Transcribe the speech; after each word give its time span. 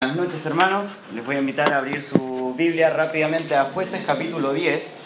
Buenas 0.00 0.16
noches 0.16 0.46
hermanos, 0.46 0.86
les 1.12 1.26
voy 1.26 1.34
a 1.34 1.40
invitar 1.40 1.72
a 1.72 1.78
abrir 1.78 2.04
su 2.04 2.54
Biblia 2.56 2.88
rápidamente 2.88 3.56
a 3.56 3.64
jueces 3.64 4.06
capítulo 4.06 4.52
10. 4.52 4.96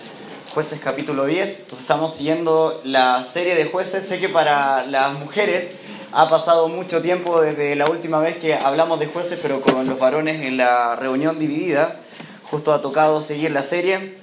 Jueces 0.53 0.81
capítulo 0.81 1.25
10, 1.25 1.61
entonces 1.61 1.79
estamos 1.79 2.13
siguiendo 2.13 2.79
la 2.85 3.25
serie 3.25 3.55
de 3.55 3.65
jueces. 3.65 4.07
Sé 4.07 4.21
que 4.21 4.29
para 4.29 4.85
las 4.85 5.15
mujeres 5.15 5.73
ha 6.13 6.29
pasado 6.29 6.69
mucho 6.69 7.01
tiempo 7.01 7.41
desde 7.41 7.75
la 7.75 7.87
última 7.89 8.21
vez 8.21 8.37
que 8.37 8.55
hablamos 8.55 9.01
de 9.01 9.07
jueces, 9.07 9.39
pero 9.41 9.63
con 9.63 9.89
los 9.89 9.99
varones 9.99 10.45
en 10.45 10.59
la 10.59 10.95
reunión 10.95 11.39
dividida, 11.39 11.99
justo 12.43 12.75
ha 12.75 12.83
tocado 12.83 13.23
seguir 13.23 13.51
la 13.51 13.63
serie, 13.63 14.19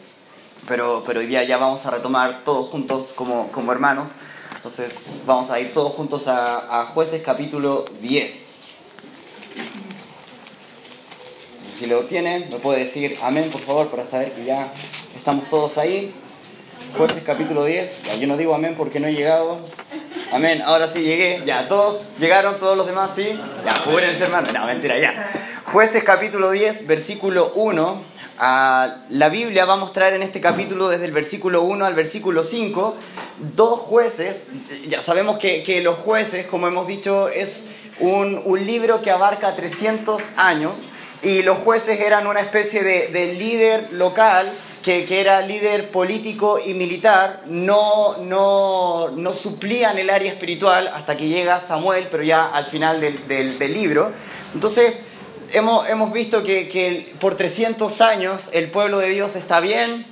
pero, 0.68 1.04
pero 1.04 1.22
hoy 1.22 1.26
día 1.26 1.44
ya 1.46 1.58
vamos 1.58 1.88
a 1.88 1.90
retomar 1.90 2.44
todos 2.44 2.70
juntos 2.70 3.12
como, 3.16 3.52
como 3.52 3.72
hermanos. 3.72 4.12
Entonces 4.56 5.00
vamos 5.26 5.50
a 5.50 5.60
ir 5.60 5.74
todos 5.74 5.94
juntos 5.94 6.28
a, 6.28 6.82
a 6.82 6.86
jueces 6.86 7.24
capítulo 7.24 7.86
10. 8.02 8.50
Si 11.80 11.86
lo 11.86 12.02
tienen, 12.02 12.50
me 12.52 12.58
puede 12.58 12.80
decir 12.84 13.18
amén, 13.24 13.50
por 13.50 13.62
favor, 13.62 13.88
para 13.88 14.06
saber 14.06 14.34
que 14.34 14.44
ya 14.44 14.70
estamos 15.16 15.48
todos 15.48 15.78
ahí. 15.78 16.14
Jueces 16.98 17.24
capítulo 17.26 17.64
10. 17.64 18.04
Ya, 18.04 18.16
yo 18.16 18.28
no 18.28 18.36
digo 18.36 18.54
amén 18.54 18.76
porque 18.78 19.00
no 19.00 19.08
he 19.08 19.14
llegado. 19.14 19.62
Amén, 20.34 20.62
ahora 20.62 20.90
sí 20.90 21.00
llegué. 21.00 21.42
Ya, 21.46 21.70
todos 21.70 22.04
llegaron, 22.20 22.60
todos 22.60 22.76
los 22.76 22.86
demás 22.86 23.12
sí. 23.16 23.40
Ya, 23.64 23.72
júrense, 23.86 24.26
hermano. 24.26 24.52
No, 24.52 24.66
mentira, 24.66 25.00
ya. 25.00 25.32
Jueces 25.64 26.04
capítulo 26.04 26.52
10, 26.52 26.86
versículo 26.86 27.54
1. 27.56 28.02
Ah, 28.40 28.98
la 29.08 29.30
Biblia 29.30 29.64
va 29.64 29.76
a 29.76 29.78
mostrar 29.78 30.12
en 30.12 30.22
este 30.22 30.42
capítulo 30.42 30.90
desde 30.90 31.06
el 31.06 31.14
versículo 31.14 31.62
1 31.62 31.86
al 31.86 31.94
versículo 31.94 32.44
5 32.44 32.98
dos 33.56 33.80
jueces. 33.80 34.42
Ya 34.90 35.02
sabemos 35.02 35.38
que, 35.38 35.64
que 35.64 35.80
los 35.80 35.98
jueces, 35.98 36.46
como 36.46 36.68
hemos 36.68 36.88
dicho, 36.88 37.30
es 37.30 37.64
un, 38.02 38.42
un 38.44 38.66
libro 38.66 39.02
que 39.02 39.12
abarca 39.12 39.56
300 39.56 40.22
años 40.36 40.74
y 41.22 41.42
los 41.42 41.58
jueces 41.60 42.00
eran 42.00 42.28
una 42.28 42.40
especie 42.40 42.84
de, 42.84 43.08
de 43.08 43.34
líder 43.34 43.92
local 43.92 44.52
que, 44.84 45.06
que, 45.06 45.20
era 45.20 45.42
líder 45.42 45.92
político 45.92 46.58
y 46.64 46.74
militar, 46.74 47.44
no, 47.48 48.18
no, 48.18 49.10
no, 49.10 49.34
suplían 49.34 49.98
el 49.98 50.10
área 50.10 50.32
espiritual 50.32 50.88
hasta 50.88 51.18
que 51.18 51.28
llega 51.28 51.60
Samuel, 51.60 52.08
pero 52.10 52.24
ya 52.24 52.48
al 52.48 52.66
final 52.66 53.02
del, 53.02 53.28
del, 53.28 53.60
del 53.60 53.74
libro. 53.74 54.14
Entonces, 54.54 54.94
hemos, 55.52 55.88
hemos 55.90 56.14
visto 56.14 56.44
que, 56.44 56.70
que, 56.70 57.14
por 57.20 57.36
300 57.36 58.00
años 58.00 58.40
el 58.54 58.72
pueblo 58.72 59.00
de 59.00 59.10
Dios 59.10 59.36
está 59.36 59.60
bien, 59.60 60.06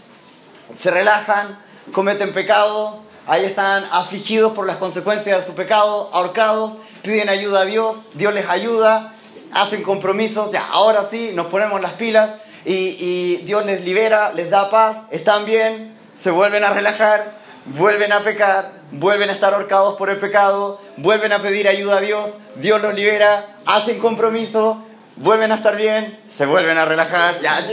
se 0.70 0.92
relajan, 0.92 1.60
cometen 1.94 2.34
pecado, 2.34 3.00
ahí 3.26 3.46
están 3.46 3.86
afligidos 3.92 4.52
por 4.52 4.68
las 4.68 4.76
consecuencias 4.76 5.40
de 5.40 5.46
su 5.46 5.54
pecado, 5.54 6.10
ahorcados, 6.12 6.78
piden 7.04 7.30
ayuda 7.30 7.62
a 7.62 7.66
Dios, 7.66 8.02
Dios 8.16 8.34
les 8.34 8.50
ayuda, 8.50 9.14
hacen 9.54 9.84
compromisos, 9.84 10.52
ya, 10.52 10.68
ahora 10.68 11.06
sí, 11.10 11.32
nos 11.34 11.48
ponemos 11.48 11.82
las 11.82 11.94
pilas 11.94 12.36
y, 12.66 12.98
y, 13.00 13.38
Dios 13.46 13.66
les 13.66 13.84
libera, 13.84 14.34
les 14.34 14.50
da 14.50 14.70
paz, 14.70 15.04
están 15.12 15.46
bien, 15.46 15.96
se 16.20 16.32
vuelven 16.32 16.64
a 16.64 16.72
relajar, 16.72 17.38
vuelven 17.66 18.12
a 18.12 18.24
pecar, 18.24 18.74
vuelven 18.92 19.30
a 19.30 19.34
estar 19.34 19.54
ahorcados 19.54 19.96
por 19.96 20.10
el 20.10 20.18
pecado, 20.18 20.80
vuelven 20.98 21.34
a 21.34 21.42
pedir 21.42 21.68
ayuda 21.68 21.98
a 21.98 22.02
Dios, 22.02 22.34
Dios 22.56 22.82
los 22.82 22.94
libera, 22.94 23.58
hacen 23.66 24.00
compromiso, 24.00 24.84
vuelven 25.18 25.52
a 25.52 25.56
estar 25.56 25.76
bien, 25.76 26.20
se 26.28 26.46
vuelven 26.46 26.78
a 26.78 26.86
relajar, 26.86 27.42
ya, 27.42 27.66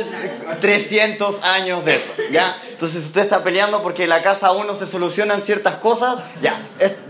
300 0.60 1.42
años 1.44 1.84
de 1.84 1.96
eso, 1.96 2.12
ya. 2.32 2.56
Entonces 2.70 3.04
usted 3.04 3.22
está 3.22 3.44
peleando 3.44 3.82
porque 3.82 4.04
en 4.04 4.08
la 4.08 4.22
casa 4.22 4.52
uno 4.52 4.74
se 4.74 4.86
solucionan 4.86 5.42
ciertas 5.42 5.76
cosas, 5.76 6.18
ya, 6.42 6.58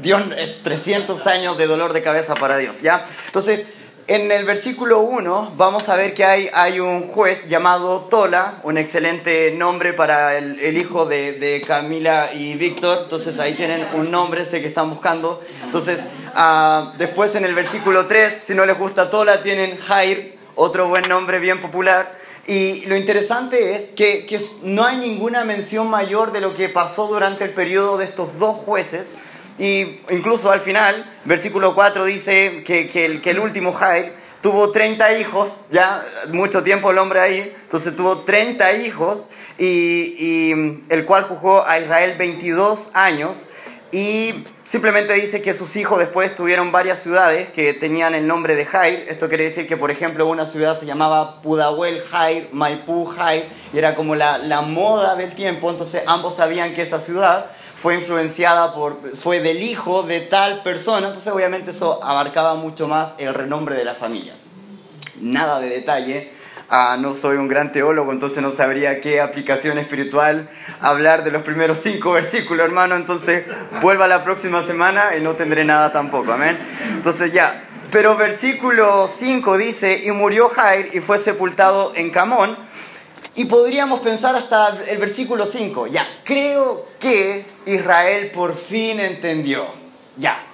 Dios, 0.02 0.22
es 0.36 0.62
300 0.62 1.26
años 1.26 1.56
de 1.56 1.66
dolor 1.66 1.92
de 1.92 2.02
cabeza 2.02 2.34
para 2.34 2.58
Dios, 2.58 2.76
ya. 2.82 3.06
Entonces, 3.26 3.62
en 4.06 4.30
el 4.30 4.44
versículo 4.44 5.00
1 5.00 5.54
vamos 5.56 5.88
a 5.88 5.96
ver 5.96 6.14
que 6.14 6.24
hay, 6.24 6.50
hay 6.52 6.80
un 6.80 7.08
juez 7.08 7.46
llamado 7.48 8.02
Tola, 8.02 8.60
un 8.62 8.76
excelente 8.76 9.50
nombre 9.52 9.92
para 9.94 10.36
el, 10.36 10.60
el 10.60 10.76
hijo 10.76 11.06
de, 11.06 11.32
de, 11.32 11.62
Camila 11.62 12.30
y 12.34 12.54
Víctor. 12.54 13.00
Entonces 13.04 13.38
ahí 13.38 13.54
tienen 13.54 13.86
un 13.94 14.10
nombre, 14.10 14.44
sé 14.44 14.60
que 14.60 14.68
están 14.68 14.90
buscando. 14.90 15.40
Entonces 15.64 16.00
uh, 16.36 16.96
después 16.98 17.34
en 17.34 17.44
el 17.44 17.54
versículo 17.54 18.06
3, 18.06 18.42
si 18.46 18.54
no 18.54 18.66
les 18.66 18.78
gusta 18.78 19.08
Tola, 19.08 19.42
tienen 19.42 19.76
Jair, 19.78 20.38
otro 20.54 20.88
buen 20.88 21.04
nombre 21.08 21.38
bien 21.38 21.60
popular. 21.60 22.18
Y 22.46 22.84
lo 22.86 22.96
interesante 22.96 23.74
es 23.74 23.90
que, 23.90 24.26
que 24.26 24.38
no 24.62 24.84
hay 24.84 24.98
ninguna 24.98 25.44
mención 25.44 25.88
mayor 25.88 26.32
de 26.32 26.42
lo 26.42 26.52
que 26.52 26.68
pasó 26.68 27.06
durante 27.06 27.44
el 27.44 27.54
periodo 27.54 27.96
de 27.96 28.04
estos 28.04 28.38
dos 28.38 28.56
jueces. 28.56 29.14
Y 29.58 30.00
incluso 30.10 30.50
al 30.50 30.60
final, 30.60 31.10
versículo 31.24 31.74
4 31.74 32.04
dice 32.04 32.62
que, 32.64 32.86
que, 32.88 33.04
el, 33.04 33.20
que 33.20 33.30
el 33.30 33.38
último 33.38 33.72
Jair 33.72 34.14
tuvo 34.40 34.72
30 34.72 35.18
hijos, 35.18 35.56
ya 35.70 36.02
mucho 36.32 36.62
tiempo 36.62 36.90
el 36.90 36.98
hombre 36.98 37.20
ahí, 37.20 37.54
entonces 37.62 37.94
tuvo 37.94 38.20
30 38.20 38.72
hijos 38.74 39.28
y, 39.58 40.14
y 40.18 40.82
el 40.90 41.04
cual 41.06 41.24
jugó 41.24 41.64
a 41.66 41.78
Israel 41.78 42.16
22 42.18 42.90
años 42.94 43.46
y 43.94 44.44
simplemente 44.64 45.12
dice 45.12 45.40
que 45.40 45.54
sus 45.54 45.76
hijos 45.76 46.00
después 46.00 46.34
tuvieron 46.34 46.72
varias 46.72 46.98
ciudades 46.98 47.50
que 47.50 47.74
tenían 47.74 48.16
el 48.16 48.26
nombre 48.26 48.56
de 48.56 48.66
Jair. 48.66 49.04
Esto 49.08 49.28
quiere 49.28 49.44
decir 49.44 49.68
que, 49.68 49.76
por 49.76 49.92
ejemplo, 49.92 50.26
una 50.26 50.46
ciudad 50.46 50.76
se 50.76 50.84
llamaba 50.84 51.40
Pudahuel 51.42 52.00
Jair, 52.00 52.48
Maipú 52.50 53.04
Jair, 53.04 53.48
y 53.72 53.78
era 53.78 53.94
como 53.94 54.16
la, 54.16 54.38
la 54.38 54.62
moda 54.62 55.14
del 55.14 55.36
tiempo, 55.36 55.70
entonces 55.70 56.02
ambos 56.08 56.34
sabían 56.34 56.74
que 56.74 56.82
esa 56.82 56.98
ciudad 56.98 57.50
fue 57.84 57.96
influenciada 57.96 58.72
por, 58.72 59.14
fue 59.14 59.40
del 59.40 59.60
hijo 59.60 60.04
de 60.04 60.20
tal 60.20 60.62
persona, 60.62 61.08
entonces 61.08 61.30
obviamente 61.30 61.70
eso 61.70 62.02
abarcaba 62.02 62.54
mucho 62.54 62.88
más 62.88 63.14
el 63.18 63.34
renombre 63.34 63.74
de 63.74 63.84
la 63.84 63.94
familia. 63.94 64.36
Nada 65.20 65.60
de 65.60 65.68
detalle, 65.68 66.32
ah, 66.70 66.96
no 66.98 67.12
soy 67.12 67.36
un 67.36 67.46
gran 67.46 67.72
teólogo, 67.72 68.10
entonces 68.10 68.42
no 68.42 68.52
sabría 68.52 69.02
qué 69.02 69.20
aplicación 69.20 69.76
espiritual 69.76 70.48
hablar 70.80 71.24
de 71.24 71.30
los 71.30 71.42
primeros 71.42 71.80
cinco 71.80 72.12
versículos, 72.12 72.64
hermano, 72.64 72.94
entonces 72.94 73.44
vuelva 73.82 74.06
la 74.06 74.24
próxima 74.24 74.62
semana 74.62 75.14
y 75.18 75.20
no 75.20 75.36
tendré 75.36 75.66
nada 75.66 75.92
tampoco, 75.92 76.32
amén. 76.32 76.58
Entonces 76.94 77.34
ya, 77.34 77.68
pero 77.90 78.16
versículo 78.16 79.08
5 79.08 79.58
dice, 79.58 80.00
y 80.06 80.10
murió 80.10 80.48
Jair 80.48 80.88
y 80.94 81.00
fue 81.00 81.18
sepultado 81.18 81.92
en 81.96 82.08
Camón, 82.08 82.56
y 83.34 83.46
podríamos 83.46 84.00
pensar 84.00 84.36
hasta 84.36 84.80
el 84.88 84.98
versículo 84.98 85.46
5, 85.46 85.88
ya, 85.88 86.06
creo 86.24 86.86
que 86.98 87.44
Israel 87.66 88.30
por 88.30 88.54
fin 88.54 89.00
entendió, 89.00 89.66
ya. 90.16 90.53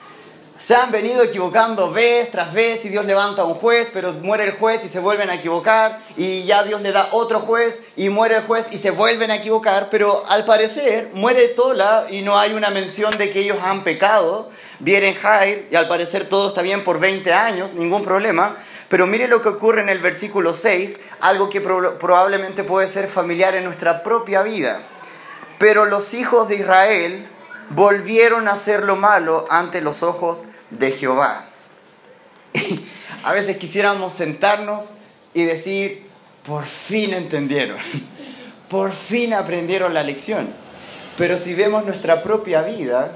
Se 0.71 0.77
han 0.77 0.93
venido 0.93 1.25
equivocando 1.25 1.91
vez 1.91 2.31
tras 2.31 2.53
vez 2.53 2.85
y 2.85 2.91
Dios 2.91 3.05
levanta 3.05 3.43
a 3.43 3.45
un 3.45 3.55
juez, 3.55 3.91
pero 3.93 4.13
muere 4.13 4.45
el 4.45 4.53
juez 4.53 4.85
y 4.85 4.89
se 4.89 5.01
vuelven 5.01 5.29
a 5.29 5.35
equivocar 5.35 5.99
y 6.17 6.45
ya 6.45 6.63
Dios 6.63 6.81
le 6.81 6.93
da 6.93 7.09
otro 7.11 7.41
juez 7.41 7.81
y 7.97 8.09
muere 8.09 8.37
el 8.37 8.45
juez 8.45 8.67
y 8.71 8.79
se 8.79 8.93
vuelven 8.93 9.33
a 9.33 9.35
equivocar, 9.35 9.89
pero 9.91 10.23
al 10.29 10.45
parecer 10.45 11.11
muere 11.13 11.49
Tola 11.49 12.07
y 12.09 12.23
no 12.23 12.39
hay 12.39 12.53
una 12.53 12.71
mención 12.71 13.11
de 13.19 13.31
que 13.31 13.41
ellos 13.41 13.59
han 13.61 13.83
pecado. 13.83 14.49
Viene 14.79 15.13
Jair 15.13 15.67
y 15.73 15.75
al 15.75 15.89
parecer 15.89 16.27
todo 16.27 16.47
está 16.47 16.63
bien 16.63 16.85
por 16.85 17.01
20 17.01 17.33
años, 17.33 17.73
ningún 17.75 18.05
problema, 18.05 18.57
pero 18.89 19.09
mire 19.09 19.27
lo 19.27 19.43
que 19.43 19.49
ocurre 19.49 19.81
en 19.81 19.89
el 19.89 19.99
versículo 19.99 20.55
6, 20.55 21.01
algo 21.21 21.51
que 21.51 21.61
pro 21.61 21.99
probablemente 21.99 22.63
puede 22.63 22.87
ser 22.87 23.09
familiar 23.09 23.57
en 23.57 23.65
nuestra 23.65 24.05
propia 24.05 24.43
vida. 24.43 24.83
Pero 25.59 25.85
los 25.85 26.15
hijos 26.15 26.47
de 26.47 26.55
Israel 26.55 27.29
volvieron 27.71 28.47
a 28.47 28.53
hacer 28.53 28.85
lo 28.85 28.95
malo 28.95 29.49
ante 29.51 29.81
los 29.81 30.05
ojos 30.05 30.45
de 30.71 30.93
Jehová. 30.93 31.47
a 33.23 33.33
veces 33.33 33.57
quisiéramos 33.57 34.13
sentarnos 34.13 34.91
y 35.35 35.45
decir, 35.45 36.07
por 36.45 36.65
fin 36.65 37.15
entendieron, 37.15 37.79
por 38.69 38.93
fin 38.93 39.35
aprendieron 39.35 39.95
la 39.95 40.03
lección. 40.03 40.53
Pero 41.17 41.37
si 41.37 41.55
vemos 41.55 41.85
nuestra 41.85 42.23
propia 42.23 42.63
vida, 42.63 43.13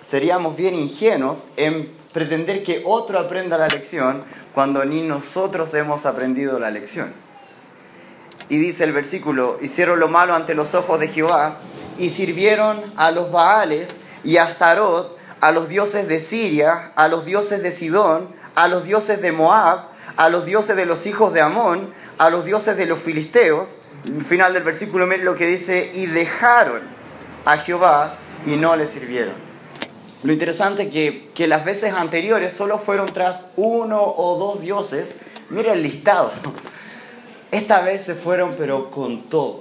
seríamos 0.00 0.56
bien 0.56 0.74
ingenuos 0.74 1.44
en 1.56 1.90
pretender 2.12 2.62
que 2.62 2.82
otro 2.84 3.18
aprenda 3.18 3.58
la 3.58 3.68
lección 3.68 4.24
cuando 4.54 4.84
ni 4.84 5.02
nosotros 5.02 5.72
hemos 5.74 6.06
aprendido 6.06 6.58
la 6.58 6.70
lección. 6.70 7.12
Y 8.48 8.58
dice 8.58 8.84
el 8.84 8.92
versículo, 8.92 9.58
hicieron 9.62 9.98
lo 10.00 10.08
malo 10.08 10.34
ante 10.34 10.54
los 10.54 10.74
ojos 10.74 11.00
de 11.00 11.08
Jehová 11.08 11.58
y 11.98 12.10
sirvieron 12.10 12.92
a 12.96 13.10
los 13.10 13.32
Baales 13.32 13.96
y 14.22 14.36
a 14.36 14.44
Astarot, 14.44 15.13
a 15.44 15.52
los 15.52 15.68
dioses 15.68 16.08
de 16.08 16.20
Siria, 16.20 16.92
a 16.96 17.06
los 17.06 17.26
dioses 17.26 17.62
de 17.62 17.70
Sidón, 17.70 18.34
a 18.54 18.66
los 18.66 18.84
dioses 18.84 19.20
de 19.20 19.30
Moab, 19.30 19.90
a 20.16 20.30
los 20.30 20.46
dioses 20.46 20.74
de 20.74 20.86
los 20.86 21.04
hijos 21.04 21.34
de 21.34 21.42
Amón, 21.42 21.92
a 22.16 22.30
los 22.30 22.46
dioses 22.46 22.78
de 22.78 22.86
los 22.86 22.98
filisteos. 22.98 23.82
Al 24.08 24.24
final 24.24 24.54
del 24.54 24.62
versículo 24.62 25.06
mire 25.06 25.22
lo 25.22 25.34
que 25.34 25.46
dice, 25.46 25.90
y 25.92 26.06
dejaron 26.06 26.80
a 27.44 27.58
Jehová 27.58 28.14
y 28.46 28.56
no 28.56 28.74
le 28.74 28.86
sirvieron. 28.86 29.34
Lo 30.22 30.32
interesante 30.32 30.84
es 30.84 30.88
que, 30.88 31.30
que 31.34 31.46
las 31.46 31.66
veces 31.66 31.92
anteriores 31.92 32.54
solo 32.54 32.78
fueron 32.78 33.12
tras 33.12 33.48
uno 33.56 34.02
o 34.02 34.38
dos 34.38 34.62
dioses. 34.62 35.16
Mira 35.50 35.74
el 35.74 35.82
listado. 35.82 36.32
Esta 37.50 37.82
vez 37.82 38.02
se 38.02 38.14
fueron 38.14 38.54
pero 38.56 38.90
con 38.90 39.28
todo. 39.28 39.60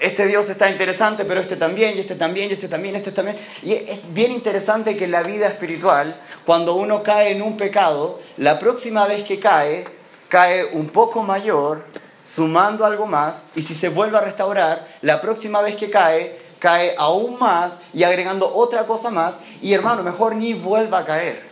Este 0.00 0.26
Dios 0.26 0.48
está 0.48 0.70
interesante, 0.70 1.24
pero 1.24 1.40
este 1.40 1.56
también, 1.56 1.96
y 1.96 2.00
este 2.00 2.14
también, 2.14 2.50
y 2.50 2.52
este 2.52 2.68
también, 2.68 2.96
este 2.96 3.12
también. 3.12 3.38
Y 3.62 3.72
es 3.72 4.00
bien 4.12 4.32
interesante 4.32 4.96
que 4.96 5.04
en 5.04 5.12
la 5.12 5.22
vida 5.22 5.46
espiritual, 5.46 6.20
cuando 6.44 6.74
uno 6.74 7.02
cae 7.02 7.32
en 7.32 7.42
un 7.42 7.56
pecado, 7.56 8.18
la 8.36 8.58
próxima 8.58 9.06
vez 9.06 9.24
que 9.24 9.38
cae, 9.40 9.86
cae 10.28 10.64
un 10.64 10.88
poco 10.88 11.22
mayor, 11.22 11.84
sumando 12.22 12.84
algo 12.84 13.06
más, 13.06 13.42
y 13.54 13.62
si 13.62 13.74
se 13.74 13.88
vuelve 13.88 14.18
a 14.18 14.20
restaurar, 14.20 14.86
la 15.00 15.20
próxima 15.20 15.60
vez 15.60 15.76
que 15.76 15.90
cae, 15.90 16.38
cae 16.58 16.94
aún 16.96 17.38
más 17.38 17.78
y 17.92 18.04
agregando 18.04 18.50
otra 18.52 18.86
cosa 18.86 19.10
más, 19.10 19.34
y 19.60 19.72
hermano, 19.72 20.02
mejor 20.02 20.36
ni 20.36 20.54
vuelva 20.54 20.98
a 20.98 21.04
caer. 21.04 21.51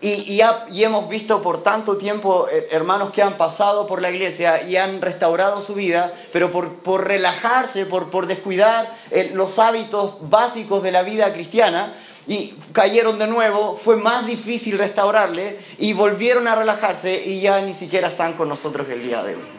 Y, 0.00 0.42
y, 0.70 0.84
hemos 0.84 1.08
visto 1.08 1.40
por 1.40 1.62
tanto 1.62 1.96
tiempo 1.96 2.48
eh, 2.52 2.68
hermanos 2.70 3.10
que 3.12 3.22
han 3.22 3.38
pasado 3.38 3.86
por 3.86 4.02
la 4.02 4.10
iglesia 4.10 4.62
y 4.62 4.76
han 4.76 5.00
restaurado 5.00 5.62
su 5.62 5.74
vida, 5.74 6.12
pero 6.32 6.50
por, 6.50 6.74
por 6.74 7.08
relajarse, 7.08 7.86
por, 7.86 8.10
por 8.10 8.26
descuidar 8.26 8.92
eh, 9.10 9.30
los 9.32 9.58
hábitos 9.58 10.16
básicos 10.20 10.82
de 10.82 10.92
la 10.92 11.02
vida 11.02 11.32
cristiana, 11.32 11.94
y 12.28 12.54
cayeron 12.72 13.18
de 13.18 13.26
nuevo, 13.28 13.76
fue 13.76 13.96
más 13.96 14.26
difícil 14.26 14.78
restaurarle 14.78 15.58
y 15.78 15.92
volvieron 15.92 16.48
a 16.48 16.56
relajarse 16.56 17.22
y 17.24 17.40
ya 17.40 17.60
ni 17.60 17.72
siquiera 17.72 18.08
están 18.08 18.34
con 18.34 18.48
nosotros 18.48 18.86
el 18.90 19.02
día 19.02 19.22
de 19.22 19.36
hoy 19.36 19.55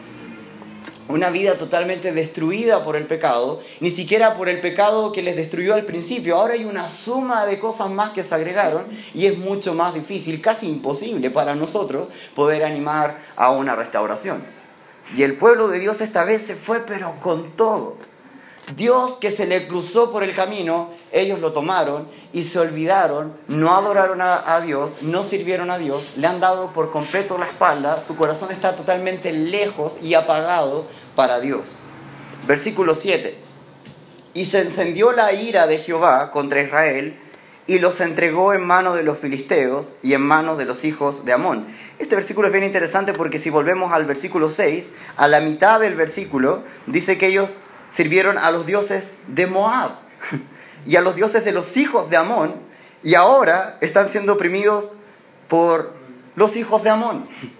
una 1.08 1.30
vida 1.30 1.56
totalmente 1.56 2.12
destruida 2.12 2.82
por 2.82 2.96
el 2.96 3.06
pecado, 3.06 3.60
ni 3.80 3.90
siquiera 3.90 4.34
por 4.34 4.48
el 4.48 4.60
pecado 4.60 5.12
que 5.12 5.22
les 5.22 5.36
destruyó 5.36 5.74
al 5.74 5.84
principio. 5.84 6.36
Ahora 6.36 6.54
hay 6.54 6.64
una 6.64 6.88
suma 6.88 7.46
de 7.46 7.58
cosas 7.58 7.90
más 7.90 8.10
que 8.10 8.22
se 8.22 8.34
agregaron 8.34 8.86
y 9.14 9.26
es 9.26 9.38
mucho 9.38 9.74
más 9.74 9.94
difícil, 9.94 10.40
casi 10.40 10.68
imposible 10.68 11.30
para 11.30 11.54
nosotros 11.54 12.08
poder 12.34 12.64
animar 12.64 13.18
a 13.36 13.50
una 13.50 13.74
restauración. 13.74 14.44
Y 15.14 15.22
el 15.22 15.36
pueblo 15.38 15.68
de 15.68 15.80
Dios 15.80 16.00
esta 16.00 16.24
vez 16.24 16.42
se 16.42 16.54
fue 16.54 16.80
pero 16.80 17.18
con 17.20 17.56
todo. 17.56 17.96
Dios 18.76 19.16
que 19.20 19.30
se 19.30 19.46
le 19.46 19.66
cruzó 19.66 20.10
por 20.10 20.22
el 20.22 20.34
camino, 20.34 20.90
ellos 21.12 21.40
lo 21.40 21.52
tomaron 21.52 22.08
y 22.32 22.44
se 22.44 22.58
olvidaron, 22.58 23.34
no 23.48 23.74
adoraron 23.74 24.20
a, 24.20 24.60
Dios, 24.60 25.02
no 25.02 25.24
sirvieron 25.24 25.70
a 25.70 25.78
Dios, 25.78 26.10
le 26.16 26.26
han 26.26 26.40
dado 26.40 26.72
por 26.72 26.90
completo 26.90 27.38
la 27.38 27.46
espalda, 27.46 28.02
su 28.02 28.16
corazón 28.16 28.50
está 28.50 28.76
totalmente 28.76 29.32
lejos 29.32 29.98
y 30.02 30.14
apagado 30.14 30.86
para 31.14 31.40
Dios. 31.40 31.78
Versículo 32.46 32.94
7. 32.94 33.38
Y 34.34 34.44
se 34.46 34.60
encendió 34.60 35.12
la 35.12 35.32
ira 35.32 35.66
de 35.66 35.78
Jehová 35.78 36.30
contra 36.30 36.62
Israel 36.62 37.18
y 37.66 37.78
los 37.78 38.00
entregó 38.00 38.54
en 38.54 38.64
manos 38.64 38.96
de 38.96 39.02
los 39.02 39.18
filisteos 39.18 39.94
y 40.02 40.14
en 40.14 40.22
manos 40.22 40.58
de 40.58 40.64
los 40.64 40.84
hijos 40.84 41.24
de 41.24 41.32
Amón. 41.32 41.66
Este 41.98 42.14
versículo 42.14 42.48
es 42.48 42.52
bien 42.52 42.64
interesante 42.64 43.12
porque 43.12 43.38
si 43.38 43.50
volvemos 43.50 43.92
al 43.92 44.06
versículo 44.06 44.50
6, 44.50 44.90
a 45.16 45.28
la 45.28 45.40
mitad 45.40 45.80
del 45.80 45.94
versículo 45.94 46.62
dice 46.86 47.18
que 47.18 47.26
ellos 47.26 47.58
sirvieron 47.88 48.38
a 48.38 48.50
los 48.50 48.66
dioses 48.66 49.14
de 49.26 49.46
Moab 49.46 49.92
y 50.86 50.96
a 50.96 51.00
los 51.00 51.14
dioses 51.14 51.44
de 51.44 51.52
los 51.52 51.76
hijos 51.76 52.10
de 52.10 52.16
Amón 52.16 52.54
y 53.02 53.14
ahora 53.14 53.78
están 53.80 54.08
siendo 54.08 54.34
oprimidos 54.34 54.92
por 55.48 55.94
los 56.34 56.56
hijos 56.56 56.82
de 56.82 56.90
Amón. 56.90 57.28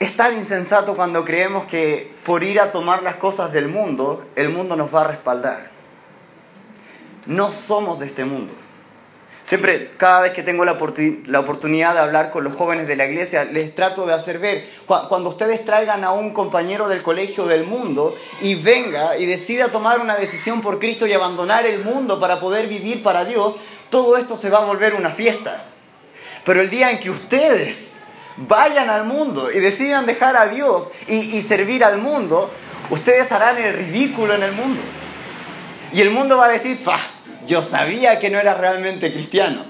Es 0.00 0.16
tan 0.16 0.34
insensato 0.34 0.96
cuando 0.96 1.26
creemos 1.26 1.64
que 1.64 2.14
por 2.24 2.42
ir 2.42 2.58
a 2.58 2.72
tomar 2.72 3.02
las 3.02 3.16
cosas 3.16 3.52
del 3.52 3.68
mundo, 3.68 4.26
el 4.34 4.48
mundo 4.48 4.76
nos 4.76 4.94
va 4.94 5.02
a 5.02 5.08
respaldar. 5.08 5.70
No 7.26 7.52
somos 7.52 7.98
de 7.98 8.06
este 8.06 8.24
mundo. 8.24 8.54
Siempre, 9.48 9.92
cada 9.96 10.20
vez 10.20 10.34
que 10.34 10.42
tengo 10.42 10.66
la, 10.66 10.72
oportunidad 10.72 11.94
de 11.94 12.00
hablar 12.00 12.30
con 12.30 12.44
los 12.44 12.54
jóvenes 12.54 12.86
de 12.86 12.96
la 12.96 13.06
iglesia, 13.06 13.44
les 13.46 13.74
trato 13.74 14.04
de 14.04 14.12
hacer 14.12 14.38
ver, 14.38 14.68
cuando 14.84 15.30
ustedes 15.30 15.64
traigan 15.64 16.04
a 16.04 16.12
un 16.12 16.34
compañero 16.34 16.86
del 16.86 17.02
colegio 17.02 17.46
del 17.46 17.64
mundo 17.64 18.14
y 18.42 18.56
venga 18.56 19.16
y 19.16 19.24
decida 19.24 19.72
tomar 19.72 20.00
una 20.00 20.16
decisión 20.16 20.60
por 20.60 20.78
Cristo 20.78 21.06
y 21.06 21.14
abandonar 21.14 21.64
el 21.64 21.82
mundo 21.82 22.20
para 22.20 22.40
poder 22.40 22.66
vivir 22.66 23.02
para 23.02 23.24
Dios, 23.24 23.56
todo 23.88 24.18
esto 24.18 24.36
se 24.36 24.50
va 24.50 24.58
a 24.58 24.64
volver 24.64 24.94
una 24.94 25.12
fiesta. 25.12 25.64
Pero 26.44 26.60
el 26.60 26.68
día 26.68 26.90
en 26.90 27.00
que 27.00 27.08
ustedes 27.08 27.88
vayan 28.36 28.90
al 28.90 29.04
mundo 29.04 29.50
y 29.50 29.60
decidan 29.60 30.04
dejar 30.04 30.36
a 30.36 30.48
Dios 30.48 30.90
y, 31.06 31.38
y 31.38 31.40
servir 31.40 31.84
al 31.84 31.96
mundo, 31.96 32.50
ustedes 32.90 33.32
harán 33.32 33.56
el 33.56 33.72
ridículo 33.72 34.34
en 34.34 34.42
el 34.42 34.52
mundo. 34.52 34.82
Y 35.94 36.02
el 36.02 36.10
mundo 36.10 36.36
va 36.36 36.44
a 36.44 36.50
decir, 36.50 36.76
¡fa! 36.76 36.98
Yo 37.48 37.62
sabía 37.62 38.18
que 38.18 38.28
no 38.28 38.38
era 38.38 38.54
realmente 38.54 39.10
cristiano. 39.10 39.64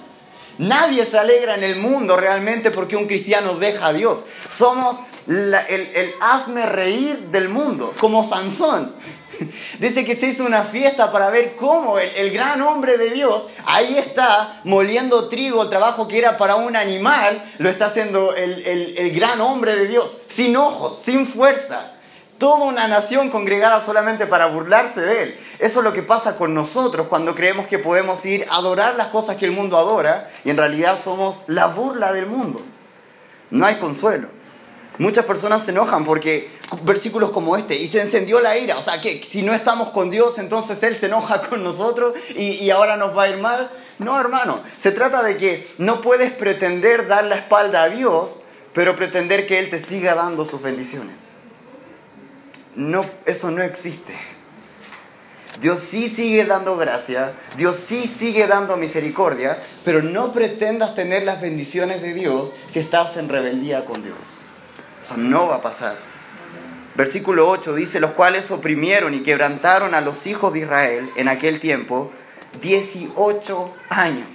Nadie 0.59 1.07
se 1.07 1.17
alegra 1.17 1.55
en 1.55 1.63
el 1.63 1.77
mundo 1.77 2.17
realmente 2.17 2.73
porque 2.73 2.97
un 2.97 3.07
cristiano 3.07 3.55
deja 3.55 3.87
a 3.87 3.93
Dios. 3.93 4.27
Somos 4.51 4.97
el, 5.29 5.55
el 5.55 6.13
hazme 6.21 6.67
reír 6.67 7.29
del 7.31 7.49
mundo, 7.49 7.95
como 8.01 8.25
Sansón. 8.25 8.97
Dice 9.79 10.05
que 10.05 10.17
se 10.17 10.27
hizo 10.27 10.45
una 10.45 10.65
fiesta 10.65 11.13
para 11.13 11.31
ver 11.31 11.55
cómo 11.55 12.01
el, 12.01 12.31
gran 12.33 12.61
hombre 12.63 12.99
de 12.99 13.11
Dios 13.11 13.45
ahí 13.65 13.97
está 13.97 14.61
moliendo 14.65 15.29
trigo, 15.29 15.69
trabajo 15.69 16.09
que 16.09 16.19
era 16.19 16.37
para 16.37 16.57
un 16.57 16.75
animal, 16.75 17.41
lo 17.59 17.69
está 17.69 17.87
haciendo 17.87 18.35
el, 18.35 18.97
el 18.99 19.13
gran 19.13 19.41
hombre 19.41 19.77
de 19.77 19.87
Dios, 19.87 20.19
sin 20.27 20.57
ojos, 20.57 21.01
sin 21.05 21.25
fuerza 21.25 21.93
toda 22.39 22.65
una 22.65 22.89
nación 22.89 23.31
congregada 23.31 23.81
solamente 23.81 24.27
para 24.27 24.47
burlarse 24.47 25.01
de 25.01 25.23
él. 25.23 25.41
Eso 25.59 25.81
es 25.81 25.85
lo 25.85 25.93
que 25.93 26.03
pasa 26.03 26.37
con 26.37 26.55
nosotros 26.55 27.09
cuando 27.09 27.35
creemos 27.35 27.67
que 27.67 27.79
podemos 27.79 28.25
ir 28.25 28.47
a 28.49 28.57
adorar 28.57 28.95
las 28.97 29.09
cosas 29.09 29.37
que 29.37 29.45
el 29.45 29.53
mundo 29.53 29.77
adora 29.77 30.31
y 30.45 30.51
en 30.51 30.57
realidad 30.57 30.99
somos 31.03 31.41
la 31.47 31.67
burla 31.67 32.13
del 32.13 32.27
mundo. 32.27 32.61
No 33.51 33.67
hay 33.67 33.79
consuelo. 33.79 34.29
Muchas 34.99 35.25
personas 35.27 35.65
se 35.65 35.71
enojan 35.71 36.05
porque 36.05 36.51
versículos 36.83 37.31
como 37.31 37.57
este, 37.57 37.77
y 37.77 37.87
se 37.87 38.01
encendió 38.01 38.41
la 38.41 38.59
ira, 38.59 38.77
o 38.77 38.83
sea 38.83 39.01
que 39.01 39.23
si 39.23 39.43
no 39.43 39.55
estamos 39.55 39.91
con 39.91 40.11
Dios, 40.11 40.39
entonces 40.39 40.83
Él 40.83 40.97
se 40.97 41.07
enoja 41.07 41.41
con 41.49 41.63
nosotros 41.63 42.15
y, 42.35 42.55
y 42.55 42.71
ahora 42.71 42.97
nos 42.97 43.17
va 43.17 43.25
a 43.25 43.29
ir 43.29 43.39
mal. 43.39 43.71
No, 44.01 44.19
hermano, 44.21 44.63
se 44.77 44.91
trata 44.91 45.23
de 45.23 45.37
que 45.37 45.69
no 45.79 46.01
puedes 46.01 46.33
pretender 46.33 47.07
dar 47.07 47.25
la 47.25 47.37
espalda 47.37 47.85
a 47.85 47.89
Dios, 47.89 48.41
pero 48.73 48.97
pretender 48.97 49.47
que 49.47 49.61
Él 49.61 49.71
te 49.71 49.81
siga 49.81 50.15
dando 50.15 50.45
sus 50.45 50.61
bendiciones. 50.61 51.29
No, 52.77 53.05
eso 53.27 53.51
no 53.51 53.63
existe. 53.63 54.15
Dios 55.61 55.81
sí 55.81 56.09
sigue 56.09 56.45
dando 56.45 56.77
gracia, 56.77 57.33
Dios 57.57 57.77
sí 57.77 58.07
sigue 58.07 58.47
dando 58.47 58.77
misericordia, 58.77 59.59
pero 59.85 60.03
no 60.03 60.31
pretendas 60.31 60.95
tener 60.95 61.25
las 61.25 61.41
bendiciones 61.41 62.01
de 62.01 62.15
Dios 62.15 62.53
si 62.69 62.79
estás 62.79 63.17
en 63.17 63.29
rebeldía 63.29 63.85
con 63.85 64.05
Dios. 64.05 64.19
Eso 65.03 65.17
no 65.17 65.49
va 65.49 65.57
a 65.57 65.63
pasar. 65.63 65.97
Versículo 66.95 67.49
8 67.49 67.75
dice, 67.75 67.99
los 67.99 68.13
cuales 68.13 68.51
oprimieron 68.51 69.15
y 69.15 69.23
quebrantaron 69.23 69.95
a 69.95 70.01
los 70.01 70.27
hijos 70.27 70.53
de 70.53 70.61
Israel 70.61 71.11
en 71.17 71.29
aquel 71.29 71.59
tiempo 71.59 72.13
18 72.61 73.75
años. 73.89 74.29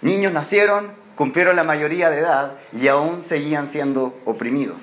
Niños 0.00 0.32
nacieron, 0.32 0.92
cumplieron 1.16 1.56
la 1.56 1.64
mayoría 1.64 2.08
de 2.10 2.20
edad 2.20 2.54
y 2.72 2.86
aún 2.86 3.22
seguían 3.22 3.66
siendo 3.66 4.18
oprimidos. 4.24 4.78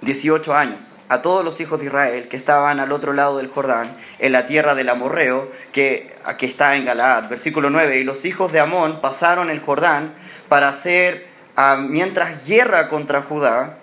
18 0.00 0.54
años 0.54 0.92
a 1.08 1.22
todos 1.22 1.44
los 1.44 1.60
hijos 1.60 1.80
de 1.80 1.86
Israel 1.86 2.28
que 2.28 2.36
estaban 2.36 2.80
al 2.80 2.92
otro 2.92 3.12
lado 3.12 3.38
del 3.38 3.48
Jordán, 3.48 3.96
en 4.18 4.32
la 4.32 4.46
tierra 4.46 4.74
del 4.74 4.88
Amorreo, 4.88 5.50
que, 5.72 6.14
que 6.38 6.46
está 6.46 6.76
en 6.76 6.84
Galaad. 6.84 7.28
Versículo 7.28 7.70
9, 7.70 7.98
y 7.98 8.04
los 8.04 8.24
hijos 8.24 8.52
de 8.52 8.60
Amón 8.60 9.00
pasaron 9.00 9.50
el 9.50 9.60
Jordán 9.60 10.14
para 10.48 10.68
hacer, 10.68 11.26
ah, 11.56 11.76
mientras 11.80 12.46
guerra 12.46 12.88
contra 12.88 13.22
Judá 13.22 13.78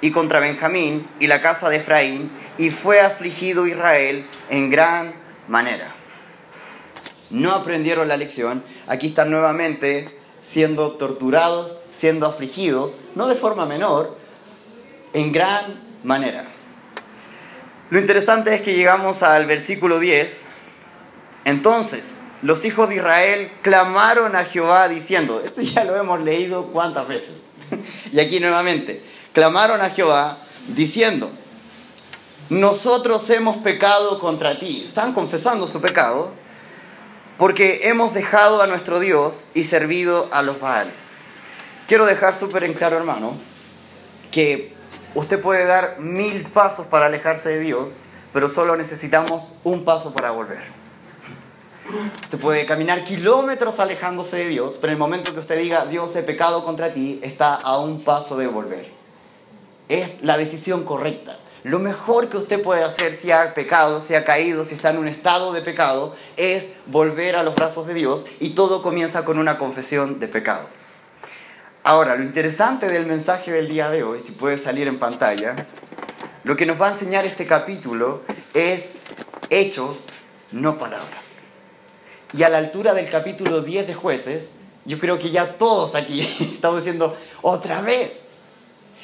y 0.00 0.10
contra 0.10 0.40
Benjamín 0.40 1.08
y 1.18 1.26
la 1.26 1.40
casa 1.40 1.68
de 1.68 1.76
Efraín, 1.76 2.30
y 2.58 2.70
fue 2.70 3.00
afligido 3.00 3.66
Israel 3.66 4.26
en 4.50 4.70
gran 4.70 5.14
manera. 5.48 5.94
No 7.30 7.52
aprendieron 7.52 8.08
la 8.08 8.16
lección, 8.16 8.64
aquí 8.86 9.08
están 9.08 9.30
nuevamente 9.30 10.18
siendo 10.42 10.92
torturados, 10.92 11.78
siendo 11.92 12.26
afligidos, 12.26 12.94
no 13.14 13.28
de 13.28 13.36
forma 13.36 13.66
menor, 13.66 14.16
en 15.12 15.32
gran 15.32 15.89
manera. 16.04 16.44
Lo 17.90 17.98
interesante 17.98 18.54
es 18.54 18.62
que 18.62 18.74
llegamos 18.74 19.22
al 19.22 19.46
versículo 19.46 19.98
10. 19.98 20.42
Entonces, 21.44 22.16
los 22.42 22.64
hijos 22.64 22.88
de 22.88 22.96
Israel 22.96 23.52
clamaron 23.62 24.36
a 24.36 24.44
Jehová 24.44 24.88
diciendo, 24.88 25.42
esto 25.44 25.60
ya 25.60 25.84
lo 25.84 25.96
hemos 25.96 26.20
leído 26.20 26.66
cuántas 26.68 27.08
veces. 27.08 27.42
y 28.12 28.20
aquí 28.20 28.40
nuevamente, 28.40 29.02
clamaron 29.32 29.80
a 29.80 29.90
Jehová 29.90 30.38
diciendo, 30.68 31.30
nosotros 32.48 33.28
hemos 33.30 33.58
pecado 33.58 34.18
contra 34.18 34.58
ti. 34.58 34.84
Están 34.86 35.12
confesando 35.12 35.66
su 35.66 35.80
pecado 35.80 36.32
porque 37.38 37.88
hemos 37.88 38.12
dejado 38.12 38.60
a 38.60 38.66
nuestro 38.66 39.00
Dios 39.00 39.46
y 39.54 39.64
servido 39.64 40.28
a 40.32 40.42
los 40.42 40.60
Baales. 40.60 41.18
Quiero 41.86 42.06
dejar 42.06 42.34
súper 42.34 42.64
en 42.64 42.74
claro, 42.74 42.96
hermano, 42.96 43.34
que 44.30 44.74
Usted 45.14 45.40
puede 45.40 45.64
dar 45.66 45.98
mil 45.98 46.46
pasos 46.50 46.86
para 46.86 47.06
alejarse 47.06 47.48
de 47.48 47.58
Dios, 47.58 48.02
pero 48.32 48.48
solo 48.48 48.76
necesitamos 48.76 49.54
un 49.64 49.84
paso 49.84 50.12
para 50.12 50.30
volver. 50.30 50.62
Usted 52.22 52.38
puede 52.38 52.64
caminar 52.66 53.02
kilómetros 53.02 53.80
alejándose 53.80 54.36
de 54.36 54.48
Dios, 54.48 54.78
pero 54.80 54.92
en 54.92 54.94
el 54.94 54.98
momento 55.00 55.34
que 55.34 55.40
usted 55.40 55.58
diga, 55.58 55.86
Dios, 55.86 56.14
he 56.14 56.22
pecado 56.22 56.64
contra 56.64 56.92
ti, 56.92 57.18
está 57.22 57.54
a 57.54 57.78
un 57.78 58.04
paso 58.04 58.36
de 58.36 58.46
volver. 58.46 58.86
Es 59.88 60.22
la 60.22 60.36
decisión 60.36 60.84
correcta. 60.84 61.38
Lo 61.64 61.80
mejor 61.80 62.30
que 62.30 62.36
usted 62.36 62.62
puede 62.62 62.84
hacer 62.84 63.14
si 63.14 63.32
ha 63.32 63.52
pecado, 63.54 64.00
si 64.00 64.14
ha 64.14 64.24
caído, 64.24 64.64
si 64.64 64.76
está 64.76 64.90
en 64.90 64.98
un 64.98 65.08
estado 65.08 65.52
de 65.52 65.60
pecado, 65.60 66.14
es 66.36 66.70
volver 66.86 67.34
a 67.34 67.42
los 67.42 67.56
brazos 67.56 67.86
de 67.86 67.94
Dios 67.94 68.24
y 68.38 68.50
todo 68.50 68.80
comienza 68.80 69.24
con 69.24 69.38
una 69.38 69.58
confesión 69.58 70.20
de 70.20 70.28
pecado. 70.28 70.79
Ahora, 71.82 72.14
lo 72.14 72.22
interesante 72.22 72.88
del 72.88 73.06
mensaje 73.06 73.50
del 73.52 73.68
día 73.68 73.90
de 73.90 74.02
hoy, 74.02 74.20
si 74.20 74.32
puede 74.32 74.58
salir 74.58 74.86
en 74.86 74.98
pantalla, 74.98 75.66
lo 76.44 76.54
que 76.54 76.66
nos 76.66 76.78
va 76.80 76.88
a 76.88 76.92
enseñar 76.92 77.24
este 77.24 77.46
capítulo 77.46 78.20
es 78.52 78.98
hechos, 79.48 80.04
no 80.52 80.76
palabras. 80.76 81.38
Y 82.34 82.42
a 82.42 82.50
la 82.50 82.58
altura 82.58 82.92
del 82.92 83.08
capítulo 83.08 83.62
10 83.62 83.86
de 83.86 83.94
jueces, 83.94 84.50
yo 84.84 84.98
creo 84.98 85.18
que 85.18 85.30
ya 85.30 85.56
todos 85.56 85.94
aquí 85.94 86.20
estamos 86.54 86.80
diciendo, 86.80 87.16
otra 87.40 87.80
vez. 87.80 88.24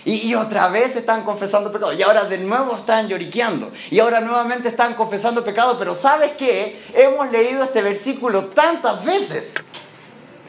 Y, 0.04 0.34
otra 0.34 0.68
vez 0.68 0.94
están 0.94 1.24
confesando 1.24 1.72
pecado. 1.72 1.92
Y 1.92 2.02
ahora 2.02 2.26
de 2.26 2.38
nuevo 2.38 2.76
están 2.76 3.08
lloriqueando. 3.08 3.72
Y 3.90 3.98
ahora 3.98 4.20
nuevamente 4.20 4.68
están 4.68 4.94
confesando 4.94 5.42
pecado. 5.42 5.76
Pero 5.80 5.96
¿sabes 5.96 6.34
qué? 6.38 6.80
Hemos 6.94 7.32
leído 7.32 7.64
este 7.64 7.82
versículo 7.82 8.44
tantas 8.44 9.04
veces. 9.04 9.52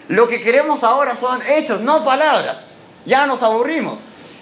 Lo 0.07 0.27
que 0.27 0.41
queremos 0.41 0.83
ahora 0.83 1.15
son 1.17 1.41
hechos, 1.47 1.81
no 1.81 2.03
palabras. 2.03 2.65
Ya 3.05 3.25
nos 3.25 3.43
aburrimos. 3.43 3.99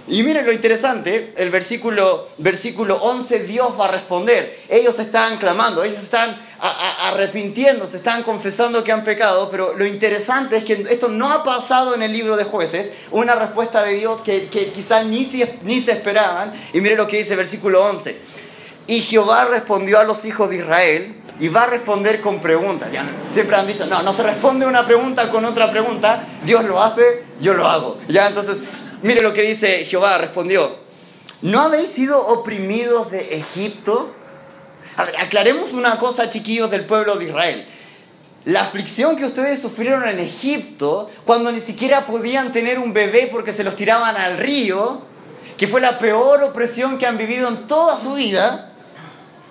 Y 0.08 0.22
miren 0.22 0.46
lo 0.46 0.52
interesante, 0.52 1.34
el 1.36 1.50
versículo, 1.50 2.28
versículo 2.38 2.98
11, 2.98 3.40
Dios 3.46 3.70
va 3.80 3.86
a 3.86 3.92
responder. 3.92 4.56
Ellos 4.70 5.00
están 5.00 5.40
clamando, 5.40 5.84
ellos 5.84 5.98
están 5.98 6.38
arrepintiendo, 6.60 7.88
se 7.88 7.98
están 7.98 8.22
confesando 8.22 8.84
que 8.84 8.92
han 8.92 9.04
pecado, 9.04 9.50
pero 9.50 9.76
lo 9.76 9.84
interesante 9.84 10.58
es 10.58 10.64
que 10.64 10.86
esto 10.92 11.08
no 11.08 11.32
ha 11.32 11.44
pasado 11.44 11.96
en 11.96 12.04
el 12.04 12.14
libro 12.14 12.38
de 12.38 12.44
jueces, 12.44 13.08
una 13.10 13.34
respuesta 13.34 13.84
de 13.84 13.94
Dios 13.94 14.22
que, 14.22 14.48
quizás 14.72 15.08
ni, 15.08 15.28
ni 15.64 15.82
se 15.82 15.94
esperaban. 15.94 16.54
Y 16.72 16.82
miren 16.82 17.00
lo 17.00 17.08
que 17.08 17.18
dice 17.18 17.32
el 17.32 17.38
versículo 17.38 17.84
11. 17.84 18.16
Y 18.88 19.01
Jehová 19.01 19.46
respondió 19.46 20.00
a 20.00 20.04
los 20.04 20.25
hijos 20.25 20.50
de 20.50 20.58
Israel 20.58 21.22
y 21.39 21.48
va 21.48 21.63
a 21.63 21.68
responder 21.68 22.22
con 22.22 22.39
preguntas. 22.39 22.92
Ya, 22.92 23.04
siempre 23.32 23.56
han 23.56 23.68
dicho, 23.68 23.86
no, 23.88 24.04
no 24.04 24.13
se 24.13 24.24
responde 24.24 24.65
una 24.65 24.86
pregunta 24.86 25.30
con 25.30 25.44
otra 25.46 25.72
pregunta, 25.72 26.24
Dios 26.44 26.63
lo 26.65 26.82
hace, 26.82 27.24
yo 27.39 27.54
lo 27.54 27.68
hago. 27.68 27.98
Ya, 28.08 28.27
entonces 28.27 28.58
Mire 29.06 29.22
lo 29.22 29.34
que 29.34 29.44
dice 29.44 29.86
Jehová, 29.86 30.18
respondió, 30.18 30.77
¿no 31.44 31.62
habéis 31.62 31.89
sido 31.89 32.25
oprimidos 32.25 33.12
de 33.12 33.38
Egipto? 33.38 34.15
aclaremos 34.98 35.74
una 35.74 36.00
cosa, 36.00 36.27
chiquillos 36.27 36.72
del 36.72 36.86
pueblo 36.86 37.15
de 37.18 37.25
Israel. 37.25 37.68
La 38.46 38.62
aflicción 38.62 39.15
que 39.15 39.25
ustedes 39.25 39.62
sufrieron 39.62 40.08
en 40.08 40.20
Egipto, 40.20 41.08
cuando 41.24 41.51
ni 41.51 41.60
siquiera 41.60 42.08
podían 42.08 42.51
tener 42.51 42.80
un 42.80 42.94
bebé 42.94 43.27
porque 43.32 43.54
se 43.54 43.63
los 43.63 43.75
tiraban 43.75 44.18
al 44.18 44.39
río, 44.39 45.01
que 45.56 45.68
fue 45.68 45.82
la 45.82 46.00
peor 46.00 46.42
opresión 46.42 46.98
que 46.98 47.06
han 47.06 47.20
vivido 47.20 47.48
en 47.48 47.68
toda 47.68 48.01
su 48.01 48.15
vida, 48.15 48.74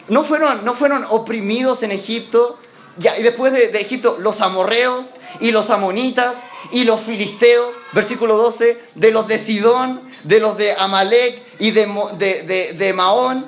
no 0.08 0.24
fueron, 0.24 0.64
no 0.64 0.74
fueron 0.74 1.04
oprimidos 1.08 1.82
en 1.82 1.92
Egipto. 1.92 2.58
Ya, 2.96 3.18
y 3.18 3.22
después 3.22 3.52
de, 3.52 3.66
Egipto, 3.80 4.18
los 4.20 4.40
amorreos 4.40 5.08
y 5.40 5.50
los 5.50 5.70
amonitas 5.70 6.36
y 6.70 6.84
los 6.84 7.00
filisteos, 7.00 7.74
versículo 7.92 8.36
12, 8.36 8.80
de 8.94 9.10
los 9.10 9.26
de 9.26 9.38
Sidón, 9.38 10.02
de 10.22 10.38
los 10.38 10.56
de 10.56 10.74
Amalek 10.74 11.42
y 11.58 11.72
de, 11.72 11.86
de, 12.18 12.72
de, 12.72 12.92
Maón, 12.92 13.46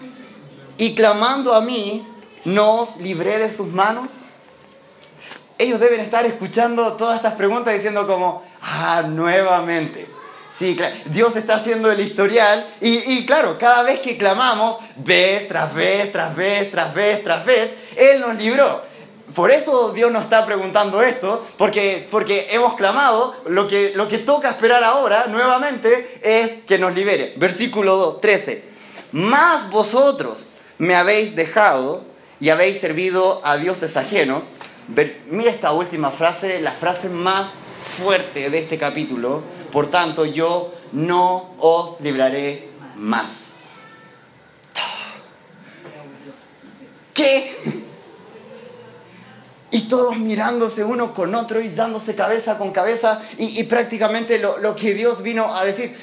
y 0.78 0.94
clamando 0.94 1.54
a 1.54 1.60
mí, 1.60 2.06
¿no 2.44 2.82
os 2.82 2.96
libré 2.96 3.38
de 3.38 3.52
sus 3.52 3.68
manos? 3.68 4.10
Ellos 5.58 5.78
deben 5.78 6.00
estar 6.00 6.26
escuchando 6.26 6.94
todas 6.94 7.16
estas 7.16 7.34
preguntas 7.34 7.72
diciendo 7.72 8.06
como, 8.06 8.42
ah, 8.62 9.04
nuevamente. 9.06 10.15
Sí, 10.58 10.78
Dios 11.06 11.36
está 11.36 11.56
haciendo 11.56 11.90
el 11.92 12.00
historial 12.00 12.66
y, 12.80 13.12
y, 13.12 13.26
claro, 13.26 13.58
cada 13.58 13.82
vez 13.82 14.00
que 14.00 14.16
clamamos, 14.16 14.78
vez 14.96 15.46
tras 15.48 15.74
vez, 15.74 16.10
tras 16.10 16.34
vez, 16.34 16.70
tras 16.70 16.94
vez, 16.94 17.22
tras 17.22 17.44
vez, 17.44 17.74
Él 17.94 18.20
nos 18.20 18.36
libró. 18.36 18.80
Por 19.34 19.50
eso 19.50 19.92
Dios 19.92 20.10
nos 20.10 20.22
está 20.22 20.46
preguntando 20.46 21.02
esto, 21.02 21.44
porque, 21.58 22.08
porque 22.10 22.48
hemos 22.52 22.72
clamado, 22.72 23.34
lo 23.46 23.68
que, 23.68 23.92
lo 23.94 24.08
que 24.08 24.16
toca 24.16 24.48
esperar 24.48 24.82
ahora 24.82 25.26
nuevamente 25.26 26.20
es 26.22 26.62
que 26.66 26.78
nos 26.78 26.94
libere. 26.94 27.34
Versículo 27.36 27.96
2, 27.96 28.20
13. 28.22 28.64
Más 29.12 29.68
vosotros 29.68 30.52
me 30.78 30.94
habéis 30.94 31.36
dejado 31.36 32.04
y 32.40 32.48
habéis 32.48 32.80
servido 32.80 33.42
a 33.44 33.58
dioses 33.58 33.98
ajenos. 33.98 34.52
Mira 35.28 35.50
esta 35.50 35.72
última 35.72 36.12
frase, 36.12 36.60
la 36.62 36.72
frase 36.72 37.10
más 37.10 37.56
fuerte 37.98 38.48
de 38.48 38.58
este 38.58 38.78
capítulo. 38.78 39.42
Por 39.70 39.88
tanto, 39.88 40.24
yo 40.24 40.74
no 40.92 41.54
os 41.58 42.00
libraré 42.00 42.70
más. 42.96 43.64
¿Qué? 47.14 47.86
y 49.76 49.82
todos 49.82 50.16
mirándose 50.18 50.84
uno 50.84 51.12
con 51.12 51.34
otro 51.34 51.60
y 51.60 51.68
dándose 51.68 52.14
cabeza 52.14 52.56
con 52.56 52.70
cabeza 52.70 53.20
y, 53.36 53.62
prácticamente 53.64 54.38
lo, 54.38 54.74
que 54.74 54.94
Dios 54.94 55.22
vino 55.22 55.54
a 55.54 55.66
decir, 55.66 55.94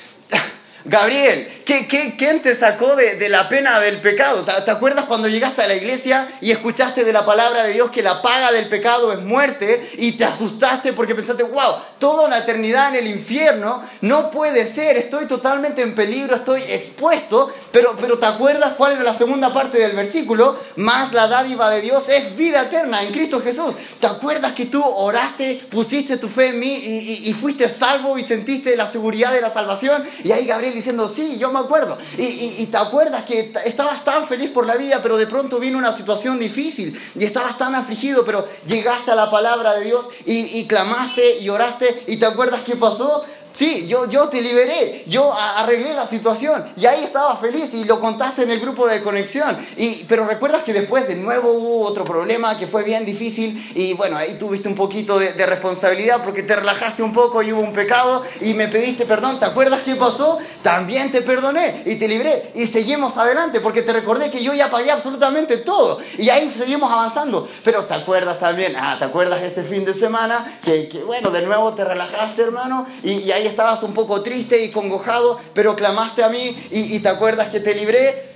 Gabriel, 0.86 1.48
¿qué, 1.66 1.88
qué, 1.88 2.16
quién 2.18 2.42
te 2.42 2.58
sacó 2.58 2.98
de, 2.98 3.16
de, 3.16 3.30
la 3.30 3.48
pena 3.48 3.80
del 3.80 4.02
pecado? 4.02 4.44
¿Te, 4.44 4.70
acuerdas 4.70 5.06
cuando 5.06 5.30
llegaste 5.30 5.62
a 5.62 5.68
la 5.68 5.76
iglesia 5.76 6.28
y 6.42 6.52
escuchaste 6.52 7.06
de 7.06 7.14
la 7.14 7.26
palabra 7.26 7.64
de 7.64 7.72
Dios 7.72 7.90
que 7.90 8.04
la 8.04 8.22
paga 8.22 8.52
del 8.52 8.68
pecado 8.68 9.14
es 9.14 9.20
muerte 9.20 9.82
y 9.98 10.14
te 10.14 10.26
asustaste 10.26 10.92
porque 10.92 11.16
pensaste, 11.16 11.44
wow, 11.44 11.76
toda 12.00 12.26
una 12.26 12.40
eternidad 12.40 12.90
en 12.90 13.06
el 13.06 13.16
infierno 13.16 13.82
no 14.02 14.30
puede 14.30 14.68
ser, 14.68 14.98
estoy 14.98 15.26
totalmente 15.26 15.82
en 15.82 15.96
peligro, 15.96 16.36
estoy 16.36 16.64
expuesto, 16.64 17.50
pero, 17.72 17.96
pero 17.98 18.20
¿te 18.20 18.26
acuerdas 18.26 18.74
cuál 18.76 18.94
era 18.94 19.04
la 19.04 19.18
segunda 19.18 19.54
parte 19.54 19.78
del 19.80 19.94
versículo? 19.94 20.60
Más 20.76 21.14
la 21.14 21.28
dádiva 21.28 21.70
de 21.70 21.80
Dios 21.80 22.10
es 22.10 22.36
vida 22.36 22.64
eterna 22.64 23.04
en 23.04 23.14
Cristo 23.14 23.40
Jesús. 23.42 23.74
¿Te 24.02 24.08
acuerdas 24.08 24.52
que 24.52 24.66
tú 24.66 24.84
oraste, 24.84 25.66
pusiste 25.70 26.18
tu 26.18 26.28
fe 26.28 26.48
en 26.48 26.60
mí 26.60 26.76
y, 26.76 27.30
y 27.30 27.34
fuiste 27.34 27.70
salvo 27.70 28.18
y 28.18 28.24
sentiste 28.24 28.76
la 28.76 28.92
seguridad 28.92 29.32
de 29.32 29.40
la 29.40 29.50
salvación? 29.50 30.04
Y 30.26 30.34
ahí 30.34 30.46
Gabriel 30.46 30.73
diciendo, 30.74 31.12
sí, 31.14 31.38
yo 31.38 31.52
me 31.52 31.60
acuerdo. 31.60 31.98
Y, 32.18 32.66
te 32.68 32.78
acuerdas 32.78 33.24
que 33.24 33.54
estabas 33.66 34.04
tan 34.04 34.28
feliz 34.28 34.50
por 34.50 34.66
la 34.66 34.76
vida, 34.76 35.00
pero 35.02 35.18
de 35.18 35.28
pronto 35.28 35.60
vino 35.60 35.78
una 35.78 35.92
situación 35.92 36.40
difícil 36.40 37.00
y 37.16 37.24
estabas 37.24 37.58
tan 37.58 37.76
afligido, 37.76 38.24
pero 38.26 38.46
llegaste 38.66 39.12
a 39.12 39.16
la 39.16 39.30
palabra 39.30 39.74
de 39.76 39.86
Dios 39.86 40.10
y, 40.26 40.60
y 40.60 40.68
clamaste 40.68 41.40
y 41.40 41.50
oraste 41.50 42.04
y 42.08 42.18
te 42.18 42.26
acuerdas 42.26 42.62
qué 42.62 42.76
pasó. 42.76 43.22
Sí, 43.54 43.88
yo, 43.88 44.10
yo 44.10 44.30
te 44.30 44.42
liberé, 44.42 45.04
yo 45.08 45.32
arreglé 45.32 45.94
la 45.94 46.08
situación 46.08 46.66
y 46.76 46.88
ahí 46.88 47.04
estaba 47.04 47.36
feliz 47.38 47.72
y 47.74 47.84
lo 47.84 48.00
contaste 48.00 48.42
en 48.42 48.50
el 48.50 48.60
grupo 48.60 48.88
de 48.88 49.02
conexión. 49.04 49.56
Y, 49.78 50.06
pero 50.06 50.26
recuerdas 50.26 50.64
que 50.64 50.74
después 50.74 51.08
de 51.08 51.16
nuevo 51.16 51.52
hubo 51.52 51.86
otro 51.86 52.04
problema 52.04 52.58
que 52.58 52.66
fue 52.66 52.84
bien 52.84 53.06
difícil 53.06 53.64
y 53.76 53.94
bueno, 53.94 54.18
ahí 54.18 54.40
tuviste 54.40 54.68
un 54.68 54.74
poquito 54.74 55.20
de, 55.20 55.44
responsabilidad 55.44 56.24
porque 56.24 56.42
te 56.42 56.56
relajaste 56.56 57.04
un 57.04 57.12
poco 57.12 57.44
y 57.44 57.52
hubo 57.52 57.62
un 57.62 57.74
pecado 57.74 58.24
y 58.42 58.56
me 58.56 58.68
pediste 58.70 59.06
perdón. 59.06 59.40
¿Te 59.40 59.46
acuerdas 59.46 59.82
qué 59.84 59.96
pasó? 59.96 60.40
También 60.64 61.12
te 61.12 61.22
perdoné 61.22 61.84
y 61.86 61.96
te 61.96 62.08
libré 62.08 62.52
y 62.56 62.66
seguimos 62.66 63.18
adelante 63.18 63.60
porque 63.60 63.84
te 63.84 63.94
recordé 63.94 64.32
que 64.32 64.44
yo 64.44 64.54
ya 64.54 64.72
pagué 64.72 64.90
absolutamente 64.90 65.58
todo 65.58 66.00
y 66.18 66.30
ahí 66.30 66.50
seguimos 66.50 66.92
avanzando. 66.92 67.48
Pero 67.64 67.86
te 67.86 67.94
acuerdas 67.94 68.40
también, 68.40 68.76
ah, 68.78 68.96
¿te 68.98 69.06
acuerdas 69.06 69.44
ese 69.44 69.64
fin 69.64 69.86
de 69.86 69.94
semana 69.94 70.60
que, 70.64 70.90
que 70.90 71.04
bueno, 71.04 71.30
de 71.30 71.44
nuevo 71.44 71.74
te 71.74 71.84
relajaste 71.84 72.42
hermano 72.42 72.88
y 73.04 73.30
ahí 73.32 73.43
estabas 73.48 73.84
un 73.84 73.94
poco 73.94 74.22
triste 74.22 74.64
y 74.64 74.72
congojado, 74.72 75.40
pero 75.54 75.76
clamaste 75.76 76.24
a 76.24 76.30
mí 76.30 76.58
y, 76.72 77.00
te 77.00 77.10
acuerdas 77.10 77.50
que 77.50 77.60
te 77.60 77.76
libré, 77.76 78.36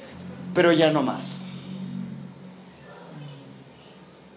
pero 0.54 0.72
ya 0.72 0.92
no 0.92 1.04
más. 1.04 1.42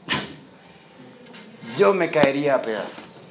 Yo 1.79 1.95
me 1.95 2.11
caería 2.11 2.57
a 2.57 2.62
pedazos. 2.62 3.23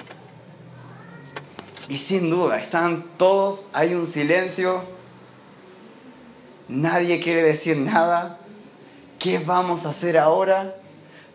Y 1.88 1.98
sin 1.98 2.30
duda, 2.30 2.58
están 2.58 3.04
todos, 3.16 3.64
hay 3.72 3.94
un 3.94 4.06
silencio, 4.06 4.84
nadie 6.68 7.18
quiere 7.20 7.42
decir 7.42 7.76
nada. 7.78 8.38
¿Qué 9.18 9.38
vamos 9.38 9.84
a 9.84 9.90
hacer 9.90 10.16
ahora? 10.16 10.76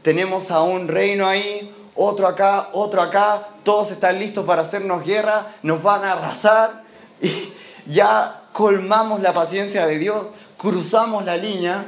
Tenemos 0.01 0.51
a 0.51 0.61
un 0.61 0.87
reino 0.87 1.27
ahí, 1.27 1.71
otro 1.95 2.27
acá, 2.27 2.69
otro 2.73 3.01
acá, 3.01 3.47
todos 3.63 3.91
están 3.91 4.19
listos 4.19 4.45
para 4.45 4.61
hacernos 4.61 5.03
guerra, 5.03 5.47
nos 5.63 5.81
van 5.81 6.03
a 6.03 6.11
arrasar 6.11 6.83
y 7.21 7.53
ya 7.85 8.43
colmamos 8.51 9.21
la 9.21 9.33
paciencia 9.33 9.87
de 9.87 9.97
Dios, 9.97 10.31
cruzamos 10.57 11.25
la 11.25 11.37
línea 11.37 11.85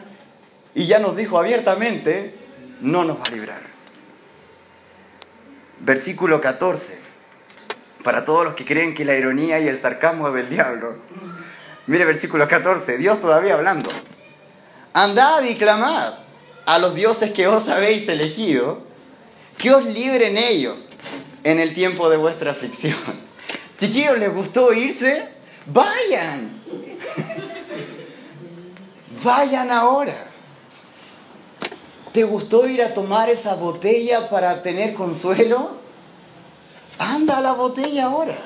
y 0.73 0.87
ya 0.87 0.99
nos 0.99 1.15
dijo 1.15 1.37
abiertamente, 1.37 2.37
no 2.81 3.03
nos 3.03 3.19
va 3.19 3.23
a 3.27 3.31
librar. 3.31 3.61
Versículo 5.79 6.39
14, 6.39 6.99
para 8.03 8.23
todos 8.25 8.45
los 8.45 8.53
que 8.55 8.65
creen 8.65 8.93
que 8.93 9.05
la 9.05 9.15
ironía 9.15 9.59
y 9.59 9.67
el 9.67 9.77
sarcasmo 9.77 10.29
es 10.29 10.33
del 10.33 10.49
diablo. 10.49 10.95
Mire 11.85 12.05
versículo 12.05 12.47
14, 12.47 12.97
Dios 12.97 13.19
todavía 13.21 13.53
hablando. 13.53 13.89
Andad 14.93 15.43
y 15.43 15.55
clamad 15.55 16.15
a 16.65 16.79
los 16.79 16.95
dioses 16.95 17.31
que 17.31 17.47
os 17.47 17.69
habéis 17.69 18.07
elegido 18.09 18.86
que 19.57 19.73
os 19.73 19.85
libren 19.85 20.37
ellos 20.37 20.89
en 21.43 21.59
el 21.59 21.73
tiempo 21.73 22.09
de 22.09 22.17
vuestra 22.17 22.51
aflicción. 22.51 22.95
Chiquillos, 23.77 24.17
¿les 24.17 24.33
gustó 24.33 24.73
irse? 24.73 25.29
Vayan. 25.65 26.51
Vayan 29.23 29.71
ahora. 29.71 30.31
¿Te 32.11 32.23
gustó 32.23 32.67
ir 32.67 32.81
a 32.81 32.93
tomar 32.93 33.29
esa 33.29 33.55
botella 33.55 34.29
para 34.29 34.63
tener 34.63 34.93
consuelo? 34.93 35.77
Anda 36.97 37.37
a 37.37 37.41
la 37.41 37.53
botella 37.53 38.05
ahora. 38.05 38.37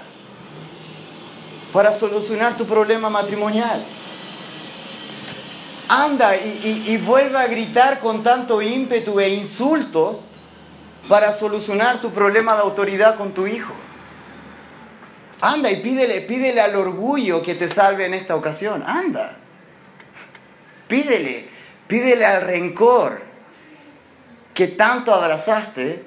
para 1.72 1.94
solucionar 1.94 2.58
tu 2.58 2.66
problema 2.66 3.10
matrimonial. 3.10 3.86
Anda 5.88 6.36
y, 6.38 6.84
y, 6.88 6.98
vuelve 6.98 7.38
a 7.38 7.48
gritar 7.48 8.00
con 8.00 8.24
tanto 8.24 8.62
ímpetu 8.62 9.20
e 9.20 9.30
insultos 9.30 10.31
para 11.08 11.34
solucionar 11.34 12.00
tu 12.02 12.12
problema 12.12 12.56
de 12.56 12.62
autoridad 12.62 13.16
con 13.16 13.34
tu 13.34 13.48
hijo. 13.48 13.74
Anda 15.42 15.72
y 15.72 15.78
pídele, 15.78 16.22
pídele 16.22 16.62
al 16.62 16.76
orgullo 16.76 17.42
que 17.42 17.56
te 17.56 17.68
salve 17.68 18.06
en 18.06 18.14
esta 18.14 18.36
ocasión. 18.36 18.84
Anda. 18.86 19.38
Pídele, 20.88 21.50
pídele 21.88 22.26
al 22.26 22.42
rencor 22.44 23.22
que 24.54 24.68
tanto 24.68 25.14
abrazaste. 25.14 26.06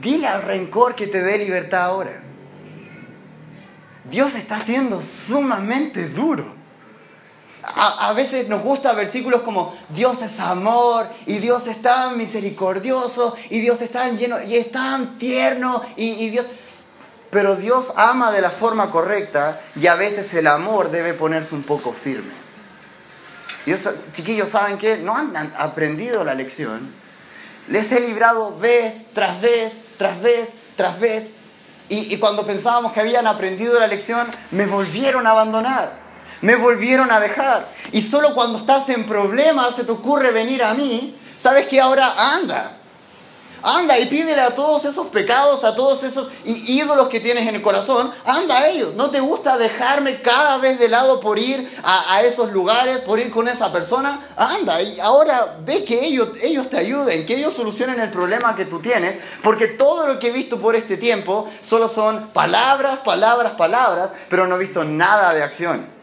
Dile 0.00 0.26
al 0.26 0.42
rencor 0.42 0.94
que 0.94 1.06
te 1.06 1.22
dé 1.22 1.38
libertad 1.38 1.82
ahora. 1.82 2.22
Dios 4.10 4.34
está 4.34 4.58
siendo 4.58 5.00
sumamente 5.00 6.08
duro. 6.08 6.59
A, 7.62 8.12
veces 8.14 8.48
nos 8.48 8.62
gusta 8.62 8.94
versículos 8.94 9.42
como 9.42 9.76
Dios 9.90 10.22
es 10.22 10.40
amor 10.40 11.08
y 11.26 11.38
Dios 11.38 11.66
es 11.66 11.82
tan 11.82 12.16
misericordioso 12.16 13.36
y 13.50 13.60
Dios 13.60 13.82
es 13.82 13.90
tan 13.90 14.16
lleno 14.16 14.42
y 14.42 14.56
es 14.56 14.70
tan 14.72 15.18
tierno 15.18 15.82
y, 15.96 16.30
Dios... 16.30 16.48
Pero 17.30 17.56
Dios 17.56 17.92
ama 17.96 18.32
de 18.32 18.40
la 18.40 18.50
forma 18.50 18.90
correcta 18.90 19.60
y 19.76 19.86
a 19.86 19.94
veces 19.94 20.32
el 20.34 20.46
amor 20.46 20.90
debe 20.90 21.14
ponerse 21.14 21.54
un 21.54 21.62
poco 21.62 21.92
firme. 21.92 22.32
Y 23.66 23.74
chiquillos, 24.12 24.48
¿saben 24.48 24.78
qué? 24.78 24.96
No 24.96 25.14
han 25.14 25.36
aprendido 25.56 26.24
la 26.24 26.34
lección. 26.34 26.92
Les 27.68 27.92
he 27.92 28.00
librado 28.00 28.58
vez 28.58 29.04
tras 29.12 29.40
vez, 29.40 29.74
tras 29.96 30.20
vez, 30.20 30.48
tras 30.76 30.98
vez. 30.98 31.36
y 31.88 32.16
cuando 32.16 32.46
pensábamos 32.46 32.92
que 32.92 33.00
habían 33.00 33.26
aprendido 33.26 33.78
la 33.78 33.86
lección, 33.86 34.28
me 34.50 34.66
volvieron 34.66 35.26
a 35.26 35.30
abandonar 35.30 35.99
me 36.40 36.56
volvieron 36.56 37.10
a 37.10 37.20
dejar. 37.20 37.72
Y 37.92 38.00
solo 38.02 38.34
cuando 38.34 38.58
estás 38.58 38.88
en 38.88 39.06
problemas 39.06 39.76
se 39.76 39.84
te 39.84 39.92
ocurre 39.92 40.30
venir 40.30 40.62
a 40.62 40.74
mí, 40.74 41.18
sabes 41.36 41.66
que 41.66 41.80
ahora 41.80 42.14
anda. 42.34 42.76
Anda 43.62 43.98
y 43.98 44.06
pídele 44.06 44.40
a 44.40 44.54
todos 44.54 44.84
esos 44.86 45.08
pecados, 45.08 45.64
a 45.64 45.74
todos 45.74 46.02
esos 46.02 46.30
ídolos 46.44 47.08
que 47.08 47.20
tienes 47.20 47.46
en 47.46 47.56
el 47.56 47.62
corazón, 47.62 48.10
anda 48.24 48.58
a 48.58 48.68
ellos. 48.68 48.94
¿No 48.94 49.10
te 49.10 49.20
gusta 49.20 49.58
dejarme 49.58 50.22
cada 50.22 50.56
vez 50.58 50.78
de 50.78 50.88
lado 50.88 51.20
por 51.20 51.38
ir 51.38 51.68
a, 51.82 52.22
esos 52.22 52.52
lugares, 52.52 53.00
por 53.00 53.18
ir 53.18 53.30
con 53.30 53.48
esa 53.48 53.70
persona? 53.70 54.28
Anda 54.36 54.80
y 54.80 54.98
ahora 55.00 55.58
ve 55.62 55.84
que 55.84 56.06
ellos, 56.06 56.28
ellos 56.40 56.70
te 56.70 56.78
ayuden, 56.78 57.26
que 57.26 57.36
ellos 57.36 57.52
solucionen 57.52 58.00
el 58.00 58.10
problema 58.10 58.56
que 58.56 58.64
tú 58.64 58.80
tienes, 58.80 59.18
porque 59.42 59.66
todo 59.66 60.06
lo 60.06 60.18
que 60.18 60.28
he 60.28 60.32
visto 60.32 60.58
por 60.58 60.74
este 60.74 60.96
tiempo 60.96 61.46
solo 61.60 61.88
son 61.88 62.28
palabras, 62.28 63.00
palabras, 63.00 63.52
palabras, 63.52 64.10
pero 64.30 64.46
no 64.46 64.56
he 64.56 64.58
visto 64.58 64.84
nada 64.84 65.34
de 65.34 65.42
acción. 65.42 65.99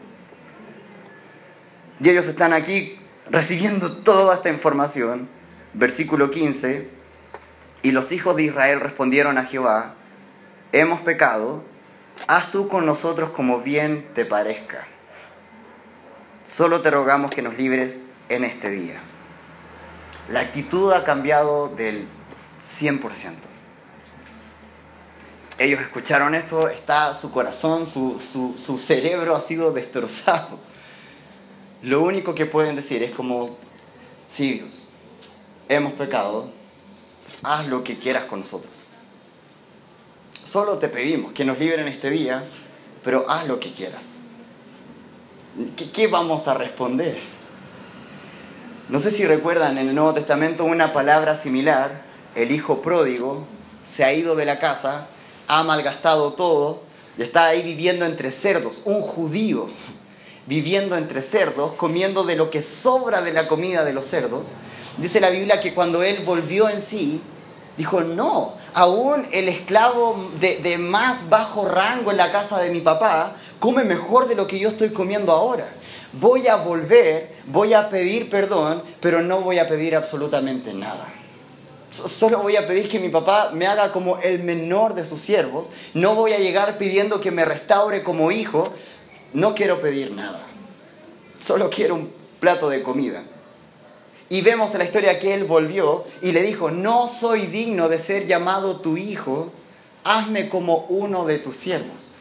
Y 2.00 2.08
ellos 2.08 2.26
están 2.26 2.52
aquí 2.52 2.98
recibiendo 3.30 3.92
toda 3.92 4.34
esta 4.34 4.50
información. 4.50 5.28
Versículo 5.74 6.30
15. 6.30 6.88
Y 7.82 7.92
los 7.92 8.12
hijos 8.12 8.36
de 8.36 8.44
Israel 8.44 8.80
respondieron 8.80 9.38
a 9.38 9.44
Jehová, 9.44 9.94
hemos 10.72 11.00
pecado, 11.02 11.62
haz 12.26 12.50
tú 12.50 12.68
con 12.68 12.86
nosotros 12.86 13.30
como 13.30 13.60
bien 13.60 14.08
te 14.14 14.24
parezca. 14.24 14.86
Solo 16.44 16.80
te 16.80 16.90
rogamos 16.90 17.30
que 17.30 17.42
nos 17.42 17.56
libres 17.56 18.04
en 18.28 18.44
este 18.44 18.70
día. 18.70 19.00
La 20.28 20.40
actitud 20.40 20.92
ha 20.92 21.04
cambiado 21.04 21.68
del 21.68 22.08
100%. 22.60 23.34
Ellos 25.58 25.80
escucharon 25.80 26.34
esto, 26.34 26.68
está 26.68 27.14
su 27.14 27.30
corazón, 27.30 27.86
su, 27.86 28.18
su, 28.18 28.56
su 28.56 28.78
cerebro 28.78 29.34
ha 29.36 29.40
sido 29.40 29.72
destrozado 29.72 30.58
lo 31.82 32.02
único 32.02 32.34
que 32.34 32.46
pueden 32.46 32.76
decir 32.76 33.02
es 33.02 33.12
como, 33.12 33.56
sí 34.26 34.52
Dios, 34.54 34.86
hemos 35.68 35.92
pecado, 35.92 36.50
haz 37.42 37.66
lo 37.66 37.84
que 37.84 37.98
quieras 37.98 38.24
con 38.24 38.40
nosotros. 38.40 38.72
Solo 40.42 40.78
te 40.78 40.88
pedimos 40.88 41.32
que 41.32 41.44
nos 41.44 41.58
liberen 41.58 41.88
este 41.88 42.10
día, 42.10 42.42
pero 43.04 43.28
haz 43.30 43.46
lo 43.46 43.60
que 43.60 43.72
quieras. 43.72 44.18
¿Qué, 45.76 45.90
qué 45.90 46.06
vamos 46.06 46.48
a 46.48 46.54
responder? 46.54 47.18
No 48.88 48.98
sé 48.98 49.10
si 49.10 49.26
recuerdan 49.26 49.76
en 49.78 49.88
el 49.88 49.94
Nuevo 49.94 50.14
Testamento 50.14 50.64
una 50.64 50.92
palabra 50.92 51.36
similar, 51.36 52.02
el 52.34 52.52
hijo 52.52 52.80
pródigo 52.80 53.44
se 53.82 54.04
ha 54.04 54.12
ido 54.12 54.34
de 54.34 54.46
la 54.46 54.58
casa, 54.58 55.08
ha 55.46 55.62
malgastado 55.62 56.32
todo 56.32 56.82
y 57.18 57.22
está 57.22 57.46
ahí 57.46 57.62
viviendo 57.62 58.06
entre 58.06 58.30
cerdos, 58.30 58.82
un 58.84 59.00
judío 59.00 59.68
viviendo 60.48 60.96
entre 60.96 61.20
cerdos, 61.20 61.74
comiendo 61.74 62.24
de 62.24 62.34
lo 62.34 62.48
que 62.48 62.62
sobra 62.62 63.20
de 63.20 63.34
la 63.34 63.46
comida 63.46 63.84
de 63.84 63.92
los 63.92 64.06
cerdos. 64.06 64.48
Dice 64.96 65.20
la 65.20 65.28
Biblia 65.28 65.60
que 65.60 65.74
cuando 65.74 66.02
él 66.02 66.22
volvió 66.24 66.70
en 66.70 66.80
sí, 66.80 67.20
dijo, 67.76 68.00
no, 68.00 68.54
aún 68.72 69.28
el 69.30 69.48
esclavo 69.48 70.30
de, 70.40 70.78
más 70.78 71.28
bajo 71.28 71.68
rango 71.68 72.10
en 72.10 72.16
la 72.16 72.32
casa 72.32 72.58
de 72.60 72.70
mi 72.70 72.80
papá 72.80 73.36
come 73.60 73.84
mejor 73.84 74.26
de 74.26 74.34
lo 74.36 74.46
que 74.46 74.58
yo 74.58 74.70
estoy 74.70 74.90
comiendo 74.90 75.32
ahora. 75.32 75.68
Voy 76.14 76.48
a 76.48 76.56
volver, 76.56 77.34
voy 77.46 77.74
a 77.74 77.90
pedir 77.90 78.30
perdón, 78.30 78.82
pero 79.00 79.22
no 79.22 79.42
voy 79.42 79.58
a 79.58 79.66
pedir 79.66 79.94
absolutamente 79.94 80.72
nada. 80.72 81.12
Solo 81.90 82.38
voy 82.40 82.56
a 82.56 82.66
pedir 82.66 82.88
que 82.88 82.98
mi 82.98 83.10
papá 83.10 83.50
me 83.52 83.66
haga 83.66 83.92
como 83.92 84.18
el 84.18 84.42
menor 84.42 84.94
de 84.94 85.04
sus 85.04 85.20
siervos. 85.20 85.68
No 85.94 86.14
voy 86.14 86.32
a 86.32 86.38
llegar 86.38 86.78
pidiendo 86.78 87.20
que 87.20 87.30
me 87.30 87.44
restaure 87.44 88.02
como 88.02 88.30
hijo, 88.30 88.72
no 89.32 89.54
quiero 89.54 89.80
pedir 89.80 90.12
nada, 90.12 90.42
solo 91.42 91.70
quiero 91.70 91.94
un 91.94 92.12
plato 92.40 92.68
de 92.68 92.82
comida. 92.82 93.24
Y 94.30 94.42
vemos 94.42 94.72
en 94.72 94.78
la 94.78 94.84
historia 94.84 95.18
que 95.18 95.32
él 95.32 95.44
volvió 95.44 96.04
y 96.20 96.32
le 96.32 96.42
dijo, 96.42 96.70
no 96.70 97.08
soy 97.08 97.46
digno 97.46 97.88
de 97.88 97.98
ser 97.98 98.26
llamado 98.26 98.80
tu 98.80 98.96
hijo, 98.96 99.50
hazme 100.04 100.48
como 100.48 100.84
uno 100.90 101.24
de 101.24 101.38
tus 101.38 101.56
siervos. 101.56 102.12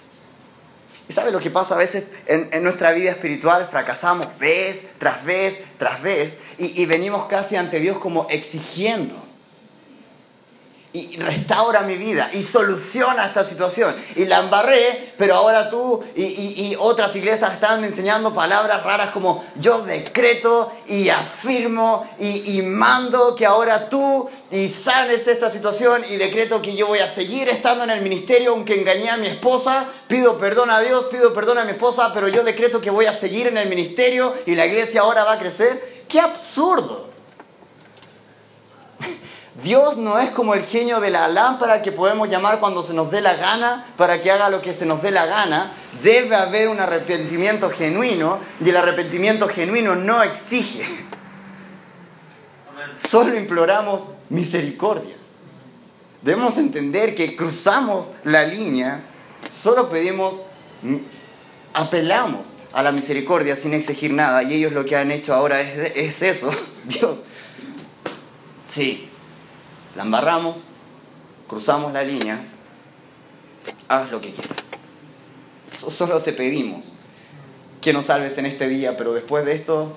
¿Y 1.09 1.13
sabe 1.13 1.31
lo 1.31 1.39
que 1.39 1.49
pasa 1.49 1.75
a 1.75 1.77
veces 1.77 2.05
en, 2.25 2.63
nuestra 2.63 2.91
vida 2.91 3.11
espiritual? 3.11 3.67
Fracasamos 3.69 4.37
vez 4.39 4.83
tras 4.97 5.23
vez 5.23 5.59
tras 5.77 6.01
vez 6.01 6.37
y 6.57 6.85
venimos 6.85 7.25
casi 7.25 7.55
ante 7.55 7.79
Dios 7.79 7.97
como 7.97 8.27
exigiendo 8.29 9.26
y 10.97 11.17
restaura 11.17 11.81
mi 11.81 11.95
vida 11.95 12.31
y 12.33 12.41
soluciona 12.43 13.27
esta 13.27 13.45
situación. 13.45 13.95
Y 14.15 14.25
la 14.25 14.39
embarré, 14.39 15.13
pero 15.17 15.35
ahora 15.35 15.69
tú 15.69 16.03
y, 16.15 16.75
otras 16.79 17.15
iglesias 17.15 17.53
están 17.53 17.83
enseñando 17.83 18.33
palabras 18.33 18.83
raras 18.83 19.11
como 19.11 19.43
yo 19.55 19.81
decreto 19.81 20.71
y 20.87 21.09
afirmo 21.09 22.07
y, 22.19 22.57
y, 22.57 22.61
mando 22.61 23.35
que 23.35 23.45
ahora 23.45 23.89
tú 23.89 24.29
y 24.51 24.67
sanes 24.69 25.27
esta 25.27 25.51
situación 25.51 26.03
y 26.09 26.17
decreto 26.17 26.61
que 26.61 26.75
yo 26.75 26.87
voy 26.87 26.99
a 26.99 27.07
seguir 27.07 27.49
estando 27.49 27.83
en 27.83 27.91
el 27.91 28.01
ministerio 28.01 28.53
aunque 28.53 28.79
engañé 28.79 29.09
a 29.09 29.17
mi 29.17 29.27
esposa. 29.27 29.85
Pido 30.07 30.37
perdón 30.37 30.71
a 30.71 30.79
Dios, 30.79 31.05
pido 31.11 31.33
perdón 31.33 31.59
a 31.59 31.65
mi 31.65 31.71
esposa, 31.71 32.11
pero 32.13 32.27
yo 32.27 32.43
decreto 32.43 32.81
que 32.81 32.89
voy 32.89 33.05
a 33.05 33.13
seguir 33.13 33.47
en 33.47 33.57
el 33.57 33.69
ministerio 33.69 34.33
y 34.45 34.55
la 34.55 34.65
iglesia 34.65 35.01
ahora 35.01 35.23
va 35.23 35.33
a 35.33 35.39
crecer. 35.39 36.05
¡Qué 36.07 36.19
absurdo! 36.19 37.07
Dios 39.63 39.97
no 39.97 40.19
es 40.19 40.29
como 40.29 40.53
el 40.53 40.63
genio 40.63 40.99
de 40.99 41.09
la 41.09 41.27
lámpara 41.27 41.81
que 41.81 41.91
podemos 41.91 42.29
llamar 42.29 42.59
cuando 42.59 42.83
se 42.83 42.93
nos 42.93 43.09
dé 43.09 43.21
la 43.21 43.35
gana 43.35 43.83
para 43.97 44.21
que 44.21 44.29
haga 44.29 44.49
lo 44.49 44.61
que 44.61 44.71
se 44.71 44.85
nos 44.85 45.01
dé 45.01 45.09
la 45.09 45.25
gana. 45.25 45.73
Debe 46.03 46.35
haber 46.35 46.69
un 46.69 46.79
arrepentimiento 46.79 47.71
genuino 47.71 48.39
y 48.63 48.69
el 48.69 48.77
arrepentimiento 48.77 49.47
genuino 49.47 49.95
no 49.95 50.21
exige. 50.21 50.85
Solo 52.93 53.35
imploramos 53.35 54.03
misericordia. 54.29 55.15
Debemos 56.21 56.57
entender 56.57 57.15
que 57.15 57.35
cruzamos 57.35 58.11
la 58.23 58.43
línea, 58.43 59.05
solo 59.49 59.89
pedimos, 59.89 60.41
apelamos 61.73 62.47
a 62.73 62.83
la 62.83 62.91
misericordia 62.91 63.55
sin 63.55 63.73
exigir 63.73 64.13
nada 64.13 64.43
y 64.43 64.53
ellos 64.53 64.73
lo 64.73 64.85
que 64.85 64.95
han 64.95 65.09
hecho 65.09 65.33
ahora 65.33 65.61
es, 65.61 65.93
es 65.95 66.21
eso. 66.21 66.51
Dios, 66.85 67.23
sí, 68.67 69.06
la 69.97 70.03
embarramos, 70.03 70.57
cruzamos 71.47 71.91
la 71.91 72.03
línea, 72.03 72.39
haz 73.87 74.11
lo 74.11 74.21
que 74.21 74.31
quieras. 74.31 74.67
Solo 75.73 76.19
te 76.19 76.33
pedimos 76.33 76.85
que 77.81 77.93
nos 77.93 78.05
salves 78.05 78.37
en 78.37 78.45
este 78.45 78.67
día, 78.67 78.95
pero 78.95 79.15
después 79.15 79.43
de 79.43 79.55
esto 79.55 79.95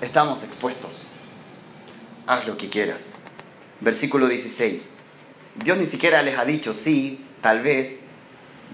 estamos 0.00 0.42
expuestos. 0.42 1.06
Haz 2.26 2.48
lo 2.48 2.56
que 2.56 2.68
quieras. 2.68 3.14
Versículo 3.80 4.26
16. 4.26 4.94
Dios 5.62 5.78
ni 5.78 5.86
siquiera 5.86 6.20
les 6.22 6.36
ha 6.36 6.44
dicho, 6.44 6.72
sí, 6.72 7.24
tal 7.40 7.62
vez, 7.62 8.00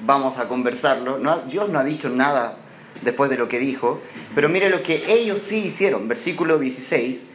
vamos 0.03 0.39
a 0.39 0.49
conversarlo. 0.49 1.19
No, 1.19 1.41
Dios 1.41 1.69
no 1.69 1.79
ha 1.79 1.85
dicho 1.85 2.09
nada 2.09 2.57
después 3.03 3.29
de 3.29 3.37
lo 3.37 3.49
que 3.49 3.59
dijo, 3.59 4.01
pero 4.35 4.49
mire 4.49 4.71
lo 4.71 4.83
que 4.83 5.03
ellos 5.09 5.41
sí 5.41 5.59
hicieron. 5.59 6.09
Versículo 6.09 6.59
16 6.59 7.27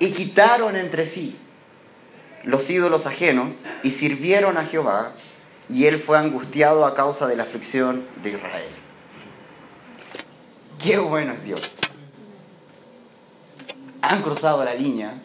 y 0.00 0.10
quitaron 0.10 0.74
entre 0.74 1.06
sí 1.06 1.38
los 2.42 2.68
ídolos 2.70 3.06
ajenos 3.06 3.60
y 3.84 3.92
sirvieron 3.92 4.56
a 4.56 4.64
Jehová 4.64 5.12
y 5.68 5.86
él 5.86 6.00
fue 6.00 6.18
angustiado 6.18 6.84
a 6.84 6.94
causa 6.94 7.28
de 7.28 7.36
la 7.36 7.44
aflicción 7.44 8.06
de 8.22 8.30
Israel. 8.30 8.70
Qué 10.82 10.98
bueno 10.98 11.34
es 11.34 11.44
Dios. 11.44 11.76
Han 14.02 14.22
cruzado 14.22 14.64
la 14.64 14.74
línea, 14.74 15.20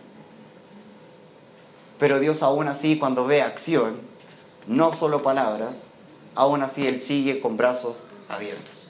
pero 1.97 2.19
Dios 2.19 2.43
aún 2.43 2.67
así 2.67 2.99
cuando 2.99 3.25
ve 3.25 3.41
acción, 3.41 4.01
no 4.67 4.91
solo 4.91 5.23
palabras, 5.23 5.83
aún 6.35 6.61
así 6.61 6.85
Él 6.85 6.99
sigue 6.99 7.39
con 7.39 7.55
brazos 7.55 8.05
abiertos. 8.27 8.84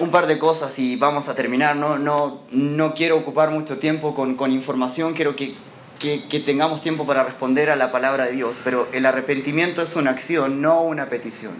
Un 0.00 0.12
par 0.12 0.28
de 0.28 0.38
cosas 0.38 0.78
y 0.78 0.94
vamos 0.94 1.28
a 1.28 1.34
terminar. 1.34 1.74
No, 1.74 1.98
no, 1.98 2.42
no 2.52 2.94
quiero 2.94 3.16
ocupar 3.16 3.50
mucho 3.50 3.78
tiempo 3.78 4.14
con, 4.14 4.36
con 4.36 4.52
información, 4.52 5.12
quiero 5.14 5.34
que, 5.34 5.54
que, 5.98 6.40
tengamos 6.40 6.80
tiempo 6.80 7.04
para 7.04 7.24
responder 7.24 7.68
a 7.68 7.74
la 7.74 7.90
palabra 7.90 8.26
de 8.26 8.32
Dios, 8.32 8.58
pero 8.62 8.86
el 8.92 9.06
arrepentimiento 9.06 9.82
es 9.82 9.96
una 9.96 10.12
acción, 10.12 10.62
no 10.62 10.82
una 10.82 11.08
petición. 11.08 11.54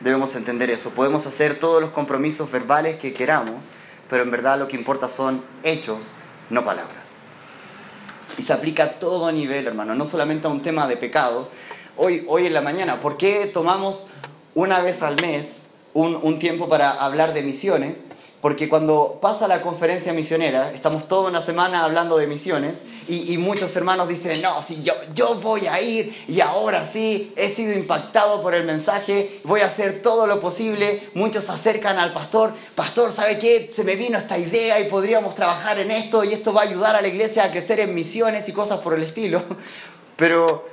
Debemos 0.00 0.34
entender 0.34 0.68
eso. 0.70 0.90
Podemos 0.90 1.26
hacer 1.26 1.60
todos 1.60 1.80
los 1.80 1.90
compromisos 1.90 2.50
verbales 2.50 2.96
que 2.96 3.12
queramos, 3.12 3.64
pero 4.10 4.24
en 4.24 4.32
verdad 4.32 4.58
lo 4.58 4.66
que 4.66 4.76
importa 4.76 5.08
son 5.08 5.44
hechos, 5.62 6.10
no 6.50 6.64
palabras. 6.64 7.12
Y 8.36 8.42
se 8.42 8.52
aplica 8.52 8.82
a 8.82 8.98
todo 8.98 9.30
nivel, 9.30 9.68
hermano, 9.68 9.94
no 9.94 10.06
solamente 10.06 10.48
a 10.48 10.50
un 10.50 10.62
tema 10.62 10.88
de 10.88 10.96
pecado. 10.96 11.48
Hoy, 11.96 12.24
hoy 12.26 12.46
en 12.46 12.54
la 12.54 12.62
mañana, 12.62 13.00
¿por 13.00 13.16
qué 13.16 13.46
tomamos 13.46 14.08
una 14.56 14.80
vez 14.80 15.02
al 15.02 15.14
mes 15.22 15.63
un, 15.94 16.18
un 16.22 16.38
tiempo 16.38 16.68
para 16.68 16.90
hablar 16.90 17.32
de 17.32 17.42
misiones? 17.42 18.02
Porque 18.44 18.68
cuando 18.68 19.20
pasa 19.22 19.48
la 19.48 19.62
conferencia 19.62 20.12
misionera, 20.12 20.70
estamos 20.72 21.08
toda 21.08 21.30
una 21.30 21.40
semana 21.40 21.82
hablando 21.82 22.18
de 22.18 22.26
misiones 22.26 22.80
y, 23.08 23.32
y, 23.32 23.38
muchos 23.38 23.74
hermanos 23.74 24.06
dicen, 24.06 24.42
no, 24.42 24.60
si 24.60 24.82
yo, 24.82 24.92
yo 25.14 25.36
voy 25.36 25.66
a 25.66 25.80
ir 25.80 26.14
y 26.28 26.42
ahora 26.42 26.86
sí 26.86 27.32
he 27.36 27.48
sido 27.48 27.72
impactado 27.72 28.42
por 28.42 28.54
el 28.54 28.64
mensaje, 28.64 29.40
voy 29.44 29.62
a 29.62 29.64
hacer 29.64 30.02
todo 30.02 30.26
lo 30.26 30.40
posible. 30.40 31.08
Muchos 31.14 31.44
se 31.44 31.52
acercan 31.52 31.98
al 31.98 32.12
pastor, 32.12 32.52
pastor, 32.74 33.12
¿sabe 33.12 33.38
qué? 33.38 33.70
Se 33.74 33.82
me 33.82 33.96
vino 33.96 34.18
esta 34.18 34.36
idea 34.36 34.78
y 34.78 34.90
podríamos 34.90 35.34
trabajar 35.34 35.78
en 35.78 35.90
esto 35.90 36.22
y 36.22 36.34
esto 36.34 36.52
va 36.52 36.60
a 36.60 36.64
ayudar 36.64 36.96
a 36.96 37.00
la 37.00 37.08
iglesia 37.08 37.44
a 37.44 37.50
crecer 37.50 37.80
en 37.80 37.94
misiones 37.94 38.46
y 38.46 38.52
cosas 38.52 38.80
por 38.80 38.92
el 38.92 39.04
estilo. 39.04 39.42
Pero 40.16 40.68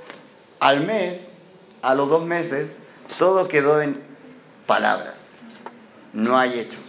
al 0.60 0.82
mes, 0.82 1.30
a 1.82 1.96
los 1.96 2.10
dos 2.10 2.26
meses, 2.26 2.76
todo 3.18 3.48
quedó 3.48 3.82
en 3.82 4.11
palabras, 4.72 5.34
no 6.14 6.40
hay 6.40 6.62
hechos. 6.62 6.80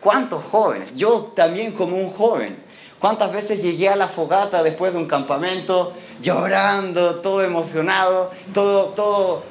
¿Cuántos 0.00 0.44
jóvenes? 0.44 0.94
Yo 0.94 1.32
también 1.34 1.72
como 1.72 1.96
un 1.96 2.10
joven. 2.10 2.62
¿Cuántas 2.98 3.32
veces 3.32 3.62
llegué 3.62 3.88
a 3.88 3.96
la 3.96 4.06
fogata 4.06 4.62
después 4.62 4.92
de 4.92 4.98
un 4.98 5.06
campamento 5.06 5.94
llorando, 6.20 7.16
todo 7.16 7.42
emocionado, 7.42 8.30
todo, 8.52 8.86
todo 8.88 9.44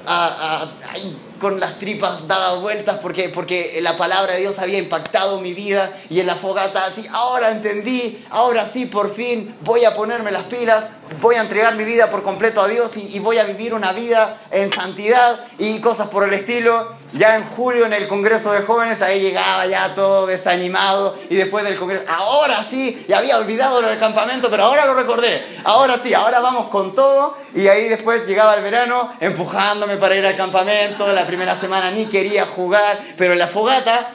con 1.40 1.60
las 1.60 1.78
tripas 1.80 2.28
dadas 2.28 2.60
vueltas 2.62 2.98
porque, 3.02 3.30
porque 3.30 3.80
la 3.82 3.98
palabra 3.98 4.34
de 4.34 4.40
Dios 4.40 4.60
había 4.60 4.78
impactado 4.78 5.40
mi 5.40 5.54
vida 5.54 5.94
y 6.10 6.20
en 6.20 6.28
la 6.28 6.36
fogata 6.36 6.86
así, 6.86 7.08
ahora 7.12 7.52
entendí, 7.52 8.24
ahora 8.30 8.66
sí, 8.66 8.86
por 8.86 9.14
fin 9.14 9.56
voy 9.62 9.86
a 9.86 9.94
ponerme 9.94 10.32
las 10.32 10.44
pilas, 10.44 10.86
voy 11.22 11.36
a 11.36 11.42
entregar 11.42 11.76
mi 11.76 11.84
vida 11.84 12.10
por 12.10 12.24
completo 12.24 12.62
a 12.62 12.68
Dios 12.68 12.98
y, 12.98 13.16
y 13.16 13.20
voy 13.20 13.38
a 13.38 13.44
vivir 13.44 13.74
una 13.74 13.94
vida 13.94 14.38
en 14.52 14.72
santidad 14.72 15.40
y 15.58 15.80
cosas 15.80 16.08
por 16.10 16.28
el 16.28 16.34
estilo. 16.34 16.98
Ya 17.14 17.38
en 17.38 17.46
julio 17.46 17.86
en 17.86 17.94
el 17.94 18.06
Congreso 18.08 18.52
de 18.52 18.64
Jóvenes, 18.64 19.02
ahí 19.02 19.22
llegaba 19.22 19.66
ya 19.66 19.96
todo 19.96 20.28
desanimado 20.28 21.18
y 21.30 21.36
después 21.36 21.64
del 21.64 21.78
Congreso, 21.78 22.04
ahora 22.10 22.62
sí, 22.64 23.06
ya 23.08 23.20
había 23.20 23.38
olvidado 23.38 23.82
lo 23.82 23.88
del 23.88 23.98
campamento, 23.98 24.50
pero 24.50 24.66
ahora 24.66 24.86
lo 24.86 24.94
recordé, 24.94 25.46
ahora 25.64 25.98
sí, 26.04 26.14
ahora 26.14 26.42
vamos 26.42 26.57
con 26.66 26.96
todo 26.96 27.38
y 27.54 27.68
ahí 27.68 27.88
después 27.88 28.26
llegaba 28.26 28.56
el 28.56 28.64
verano 28.64 29.14
empujándome 29.20 29.98
para 29.98 30.16
ir 30.16 30.26
al 30.26 30.36
campamento, 30.36 31.14
la 31.14 31.26
primera 31.28 31.58
semana 31.60 31.92
ni 31.92 32.08
quería 32.08 32.46
jugar, 32.46 33.00
pero 33.18 33.36
la 33.36 33.48
fogata, 33.48 34.10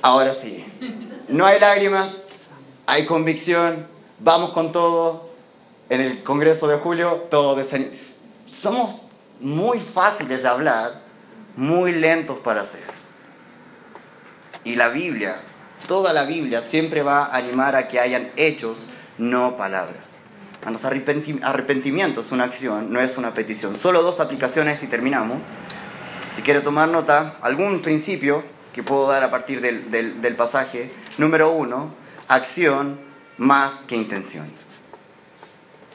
ahora 0.00 0.32
sí, 0.32 0.64
no 1.28 1.44
hay 1.44 1.58
lágrimas, 1.58 2.22
hay 2.86 3.04
convicción, 3.04 3.88
vamos 4.20 4.50
con 4.50 4.72
todo, 4.72 5.30
en 5.90 6.00
el 6.00 6.22
Congreso 6.22 6.66
de 6.68 6.76
julio, 6.76 7.26
todo 7.30 7.54
desanimado. 7.56 7.96
Somos 8.48 9.06
muy 9.40 9.78
fáciles 9.78 10.42
de 10.42 10.48
hablar, 10.48 11.02
muy 11.56 11.92
lentos 11.92 12.38
para 12.38 12.62
hacer. 12.62 12.84
Y 14.64 14.76
la 14.76 14.88
Biblia, 14.88 15.36
toda 15.86 16.12
la 16.12 16.24
Biblia 16.24 16.62
siempre 16.62 17.02
va 17.02 17.26
a 17.26 17.36
animar 17.36 17.76
a 17.76 17.88
que 17.88 18.00
hayan 18.00 18.32
hechos, 18.36 18.86
no 19.18 19.56
palabras. 19.56 20.13
A 20.64 20.70
los 20.70 20.84
arrepentimiento 20.84 22.20
es 22.20 22.32
una 22.32 22.44
acción, 22.44 22.90
no 22.90 23.00
es 23.00 23.18
una 23.18 23.34
petición. 23.34 23.76
Solo 23.76 24.02
dos 24.02 24.20
aplicaciones 24.20 24.82
y 24.82 24.86
terminamos. 24.86 25.42
Si 26.34 26.40
quiere 26.40 26.62
tomar 26.62 26.88
nota, 26.88 27.36
algún 27.42 27.82
principio 27.82 28.42
que 28.72 28.82
puedo 28.82 29.06
dar 29.06 29.22
a 29.22 29.30
partir 29.30 29.60
del, 29.60 29.90
del, 29.90 30.22
del 30.22 30.36
pasaje. 30.36 30.90
Número 31.18 31.52
uno, 31.52 31.90
acción 32.28 32.98
más 33.36 33.80
que 33.86 33.94
intención. 33.94 34.46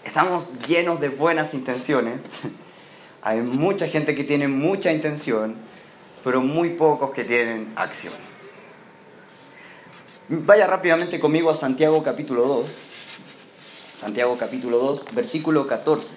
Estamos 0.05 0.49
llenos 0.67 0.99
de 0.99 1.09
buenas 1.09 1.53
intenciones. 1.55 2.23
Hay 3.21 3.41
mucha 3.41 3.87
gente 3.87 4.13
que 4.13 4.23
tiene 4.23 4.47
mucha 4.47 4.91
intención, 4.91 5.55
pero 6.23 6.41
muy 6.41 6.69
pocos 6.69 7.11
que 7.11 7.23
tienen 7.23 7.73
acción. 7.75 8.13
Vaya 10.29 10.67
rápidamente 10.67 11.19
conmigo 11.19 11.49
a 11.49 11.55
Santiago 11.55 12.03
capítulo 12.03 12.43
2. 12.43 12.83
Santiago 13.99 14.37
capítulo 14.37 14.77
2, 14.77 15.07
versículo 15.13 15.67
14. 15.67 16.15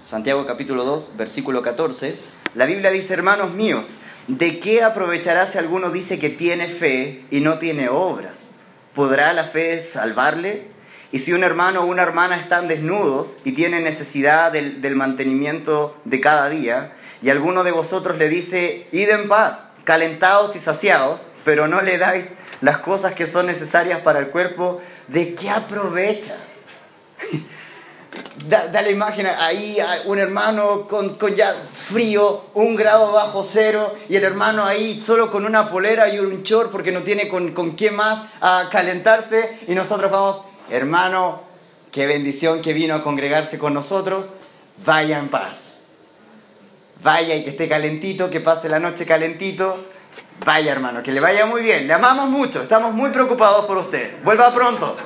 Santiago 0.00 0.46
capítulo 0.46 0.86
2, 0.86 1.12
versículo 1.18 1.60
14. 1.60 2.16
La 2.54 2.64
Biblia 2.64 2.90
dice, 2.90 3.12
hermanos 3.12 3.52
míos, 3.52 3.88
¿de 4.28 4.58
qué 4.60 4.82
aprovechará 4.82 5.46
si 5.46 5.58
alguno 5.58 5.90
dice 5.90 6.18
que 6.18 6.30
tiene 6.30 6.68
fe 6.68 7.26
y 7.30 7.40
no 7.40 7.58
tiene 7.58 7.90
obras? 7.90 8.46
¿Podrá 8.94 9.34
la 9.34 9.44
fe 9.44 9.82
salvarle? 9.82 10.68
Y 11.10 11.18
si 11.18 11.34
un 11.34 11.44
hermano 11.44 11.82
o 11.82 11.84
una 11.84 12.02
hermana 12.02 12.36
están 12.36 12.68
desnudos 12.68 13.36
y 13.44 13.52
tienen 13.52 13.84
necesidad 13.84 14.52
del, 14.52 14.96
mantenimiento 14.96 16.00
de 16.06 16.18
cada 16.18 16.48
día, 16.48 16.96
y 17.20 17.28
alguno 17.28 17.62
de 17.62 17.72
vosotros 17.72 18.16
le 18.16 18.30
dice, 18.30 18.86
id 18.90 19.10
en 19.10 19.28
paz, 19.28 19.68
calentados 19.84 20.56
y 20.56 20.60
saciados, 20.60 21.26
pero 21.44 21.68
no 21.68 21.82
le 21.82 21.98
dais 21.98 22.32
las 22.60 22.78
cosas 22.78 23.14
que 23.14 23.26
son 23.26 23.46
necesarias 23.46 24.00
para 24.00 24.18
el 24.18 24.28
cuerpo, 24.28 24.80
¿de 25.08 25.34
qué 25.34 25.50
aprovecha? 25.50 26.36
Da, 28.46 28.70
la 28.70 28.90
imagen 28.90 29.26
ahí 29.26 29.78
un 30.04 30.18
hermano 30.18 30.86
con, 30.86 31.16
con, 31.16 31.34
ya 31.34 31.54
frío, 31.54 32.44
un 32.52 32.76
grado 32.76 33.12
bajo 33.12 33.46
cero, 33.50 33.94
y 34.08 34.16
el 34.16 34.24
hermano 34.24 34.66
ahí 34.66 35.00
solo 35.02 35.30
con 35.30 35.46
una 35.46 35.68
polera 35.68 36.12
y 36.12 36.18
un 36.18 36.42
short 36.42 36.70
porque 36.70 36.92
no 36.92 37.04
tiene 37.04 37.28
con, 37.28 37.52
con 37.52 37.76
qué 37.76 37.90
más 37.90 38.22
a 38.40 38.68
calentarse, 38.70 39.58
y 39.66 39.74
nosotros 39.74 40.10
vamos, 40.10 40.42
hermano, 40.70 41.42
qué 41.90 42.06
bendición 42.06 42.60
que 42.60 42.72
vino 42.72 42.94
a 42.94 43.02
congregarse 43.02 43.58
con 43.58 43.72
nosotros, 43.72 44.26
vaya 44.84 45.18
en 45.18 45.28
paz. 45.28 45.74
Vaya 47.02 47.34
y 47.34 47.44
que 47.44 47.50
esté 47.50 47.68
calentito, 47.68 48.30
que 48.30 48.40
pase 48.40 48.68
la 48.68 48.78
noche 48.78 49.06
calentito. 49.06 49.84
Vaya 50.44 50.72
hermano, 50.72 51.02
que 51.02 51.12
le 51.12 51.20
vaya 51.20 51.46
muy 51.46 51.62
bien. 51.62 51.86
Le 51.86 51.92
amamos 51.92 52.28
mucho, 52.28 52.62
estamos 52.62 52.92
muy 52.92 53.10
preocupados 53.10 53.66
por 53.66 53.78
usted. 53.78 54.22
Vuelva 54.22 54.52
pronto. 54.52 54.96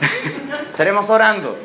Estaremos 0.70 1.08
orando. 1.10 1.58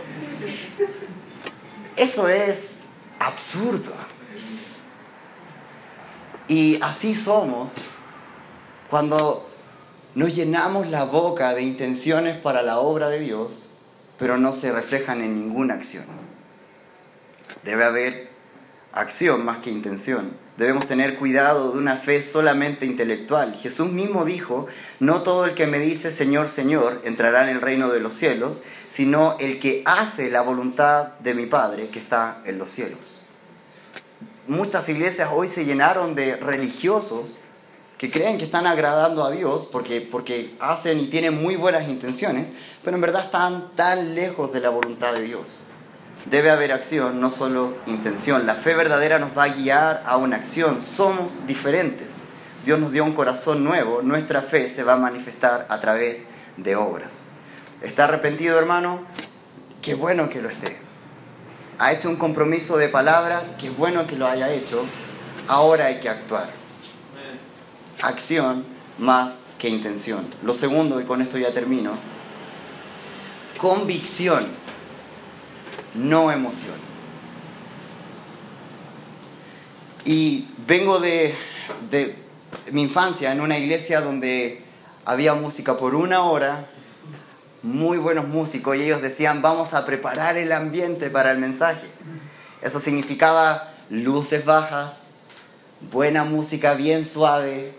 Eso 1.96 2.28
es 2.28 2.82
absurdo. 3.20 3.94
Y 6.48 6.80
así 6.82 7.14
somos 7.14 7.74
cuando 8.90 9.50
nos 10.16 10.36
llenamos 10.36 10.88
la 10.88 11.04
boca 11.04 11.54
de 11.54 11.62
intenciones 11.62 12.38
para 12.38 12.64
la 12.64 12.80
obra 12.80 13.10
de 13.10 13.20
Dios, 13.20 13.70
pero 14.18 14.38
no 14.38 14.52
se 14.52 14.72
reflejan 14.72 15.22
en 15.22 15.36
ninguna 15.36 15.76
acción. 15.76 16.06
Debe 17.64 17.84
haber 17.86 18.29
acción 18.94 19.46
más 19.46 19.60
que 19.60 19.70
intención. 19.70 20.32
Debemos 20.58 20.86
tener 20.86 21.18
cuidado 21.18 21.72
de 21.72 21.78
una 21.78 21.96
fe 21.96 22.22
solamente 22.22 22.86
intelectual. 22.86 23.56
Jesús 23.56 23.92
mismo 23.92 24.26
dijo, 24.26 24.68
no 25.00 25.22
todo 25.22 25.46
el 25.46 25.54
que 25.54 25.68
me 25.68 25.80
dice 25.80 26.12
Señor, 26.12 26.50
Señor 26.50 27.02
entrará 27.06 27.44
en 27.44 27.56
el 27.56 27.62
reino 27.62 27.90
de 27.90 28.02
los 28.02 28.14
cielos, 28.14 28.62
sino 28.88 29.38
el 29.40 29.60
que 29.60 29.84
hace 29.86 30.30
la 30.30 30.42
voluntad 30.42 31.14
de 31.20 31.34
mi 31.34 31.46
Padre 31.46 31.88
que 31.88 32.00
está 32.00 32.42
en 32.46 32.58
los 32.58 32.70
cielos. 32.70 33.00
Muchas 34.48 34.90
iglesias 34.90 35.30
hoy 35.32 35.48
se 35.48 35.64
llenaron 35.64 36.16
de 36.16 36.36
religiosos 36.36 37.40
que 38.00 38.10
creen 38.10 38.38
que 38.38 38.46
están 38.46 38.66
agradando 38.66 39.24
a 39.24 39.32
Dios 39.32 39.68
porque, 39.72 40.02
porque 40.02 40.56
hacen 40.60 41.00
y 41.00 41.08
tienen 41.08 41.40
muy 41.40 41.56
buenas 41.56 41.88
intenciones, 41.88 42.52
pero 42.84 42.96
en 42.96 43.02
verdad 43.02 43.26
están 43.26 43.76
tan 43.76 44.16
lejos 44.16 44.52
de 44.52 44.62
la 44.62 44.70
voluntad 44.70 45.14
de 45.14 45.22
Dios. 45.22 45.48
Debe 46.26 46.52
haber 46.52 46.72
acción, 46.72 47.22
no 47.22 47.32
solo 47.32 47.76
intención. 47.86 48.46
La 48.46 48.56
fe 48.56 48.74
verdadera 48.74 49.20
nos 49.20 49.38
va 49.38 49.44
a 49.44 49.50
guiar 49.50 50.04
a 50.06 50.18
una 50.18 50.36
acción. 50.36 50.82
Somos 50.82 51.46
diferentes. 51.48 52.18
Dios 52.66 52.80
nos 52.80 52.92
dio 52.92 53.04
un 53.04 53.14
corazón 53.14 53.64
nuevo. 53.64 54.02
Nuestra 54.02 54.42
fe 54.42 54.70
se 54.70 54.84
va 54.84 54.94
a 54.94 54.98
manifestar 54.98 55.66
a 55.70 55.80
través 55.80 56.28
de 56.58 56.76
obras. 56.76 57.28
¿Está 57.82 58.06
arrepentido, 58.06 58.60
hermano? 58.60 59.06
qué 59.82 59.96
bueno 59.96 60.30
que 60.30 60.42
lo 60.42 60.50
esté. 60.50 60.80
Ha 61.78 61.94
hecho 61.94 62.10
un 62.10 62.18
compromiso 62.18 62.78
de 62.78 62.90
palabra, 62.90 63.56
qué 63.58 63.70
bueno 63.70 64.06
que 64.06 64.16
lo 64.16 64.28
haya 64.28 64.52
hecho. 64.52 64.86
Ahora 65.48 65.86
hay 65.86 66.00
que 66.00 66.10
actuar. 66.10 66.50
Acción 68.02 68.66
más 68.98 69.36
que 69.58 69.70
intención. 69.70 70.28
Lo 70.44 70.54
segundo, 70.54 71.00
y 71.00 71.06
con 71.06 71.22
esto 71.22 71.38
ya 71.38 71.54
termino, 71.54 71.94
convicción, 73.58 74.46
no 76.00 76.32
emoción. 76.32 76.76
Y 80.06 80.48
vengo 80.66 81.00
de, 81.00 81.36
de 81.92 82.16
mi 82.72 82.84
infancia 82.84 83.32
en 83.32 83.42
una 83.42 83.58
iglesia 83.58 84.02
donde 84.02 84.64
había 85.06 85.34
música 85.34 85.78
por 85.78 85.96
una 85.96 86.24
hora, 86.24 86.68
muy 87.62 87.98
buenos 87.98 88.28
músicos, 88.28 88.78
y 88.78 88.84
ellos 88.84 89.02
decían, 89.02 89.42
vamos 89.42 89.74
a 89.74 89.86
preparar 89.86 90.38
el 90.38 90.52
ambiente 90.52 91.10
para 91.10 91.32
el 91.32 91.38
mensaje. 91.38 91.88
Eso 92.62 92.80
significaba 92.80 93.74
luces 93.90 94.46
bajas, 94.46 95.08
buena 95.92 96.24
música 96.24 96.74
bien 96.74 97.06
suave, 97.06 97.74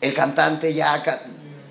el 0.00 0.14
cantante 0.14 0.72
ya 0.72 1.02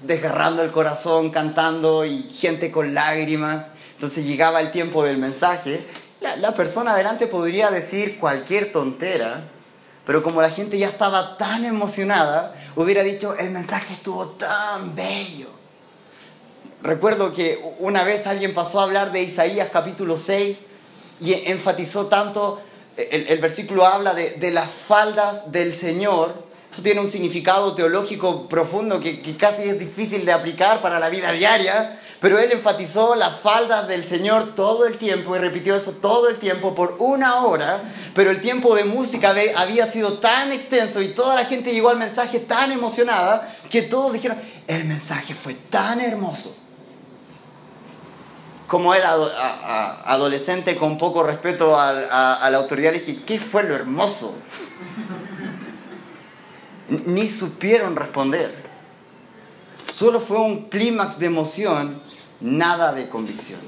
desgarrando 0.03 0.63
el 0.63 0.71
corazón, 0.71 1.31
cantando 1.31 2.05
y 2.05 2.23
gente 2.29 2.71
con 2.71 2.93
lágrimas. 2.93 3.67
Entonces 3.99 4.25
llegaba 4.25 4.61
el 4.61 4.71
tiempo 4.71 5.03
del 5.03 5.17
mensaje. 5.17 5.85
La, 6.21 6.53
persona 6.53 6.93
adelante 6.93 7.27
podría 7.27 7.69
decir 7.69 8.17
cualquier 8.17 8.71
tontera, 8.71 9.49
pero 10.05 10.23
como 10.23 10.41
la 10.41 10.49
gente 10.49 10.77
ya 10.77 10.87
estaba 10.87 11.35
tan 11.35 11.65
emocionada, 11.65 12.55
hubiera 12.77 13.03
dicho, 13.03 13.35
el 13.37 13.49
mensaje 13.49 13.95
estuvo 13.95 14.29
tan 14.29 14.95
bello. 14.95 15.49
Recuerdo 16.81 17.33
que 17.33 17.59
una 17.79 18.03
vez 18.03 18.25
alguien 18.25 18.53
pasó 18.53 18.79
a 18.79 18.83
hablar 18.85 19.11
de 19.11 19.21
Isaías 19.21 19.67
capítulo 19.69 20.15
6 20.15 20.61
y 21.19 21.33
enfatizó 21.51 22.05
tanto, 22.07 22.61
el, 22.95 23.37
versículo 23.39 23.85
habla 23.85 24.13
de 24.13 24.51
las 24.51 24.71
faldas 24.71 25.51
del 25.51 25.73
Señor, 25.73 26.48
eso 26.71 26.83
tiene 26.83 27.01
un 27.01 27.09
significado 27.09 27.73
teológico 27.73 28.47
profundo 28.47 28.99
que, 28.99 29.23
que, 29.23 29.35
casi 29.35 29.63
es 29.63 29.79
difícil 29.79 30.23
de 30.23 30.31
aplicar 30.31 30.83
para 30.83 30.99
la 30.99 31.09
vida 31.09 31.31
diaria, 31.31 31.97
pero 32.19 32.37
él 32.37 32.51
enfatizó 32.51 33.15
las 33.15 33.39
faldas 33.39 33.87
del 33.87 34.05
Señor 34.05 34.53
todo 34.53 34.85
el 34.85 34.99
tiempo 34.99 35.35
y 35.35 35.39
repitió 35.39 35.75
eso 35.75 35.93
todo 35.93 36.29
el 36.29 36.37
tiempo 36.37 36.75
por 36.75 36.97
una 36.99 37.41
hora, 37.41 37.81
pero 38.13 38.29
el 38.29 38.39
tiempo 38.39 38.75
de 38.75 38.83
música 38.83 39.33
había 39.55 39.87
sido 39.87 40.19
tan 40.19 40.51
extenso 40.51 41.01
y 41.01 41.07
toda 41.07 41.35
la 41.35 41.45
gente 41.45 41.71
llegó 41.71 41.89
al 41.89 41.97
mensaje 41.97 42.39
tan 42.39 42.71
emocionada 42.71 43.51
que 43.71 43.81
todos 43.81 44.13
dijeron, 44.13 44.37
el 44.67 44.85
mensaje 44.85 45.33
fue 45.33 45.55
tan 45.55 45.99
hermoso. 46.01 46.55
Como 48.67 48.93
era 48.93 49.15
adolescente 50.05 50.75
con 50.75 50.99
poco 50.99 51.23
respeto 51.23 51.75
a, 51.75 51.89
a, 51.89 52.33
a 52.35 52.49
la 52.51 52.59
autoridad, 52.59 52.93
le 52.93 52.99
dije, 52.99 53.23
¿qué 53.25 53.39
fue 53.39 53.63
lo 53.63 53.73
hermoso? 53.73 54.35
Ni 56.89 57.27
supieron 57.27 57.95
responder. 57.95 58.53
Solo 59.91 60.19
fue 60.19 60.39
un 60.39 60.69
clímax 60.69 61.19
de 61.19 61.25
emoción, 61.25 62.01
nada 62.39 62.93
de 62.93 63.09
convicción. 63.09 63.59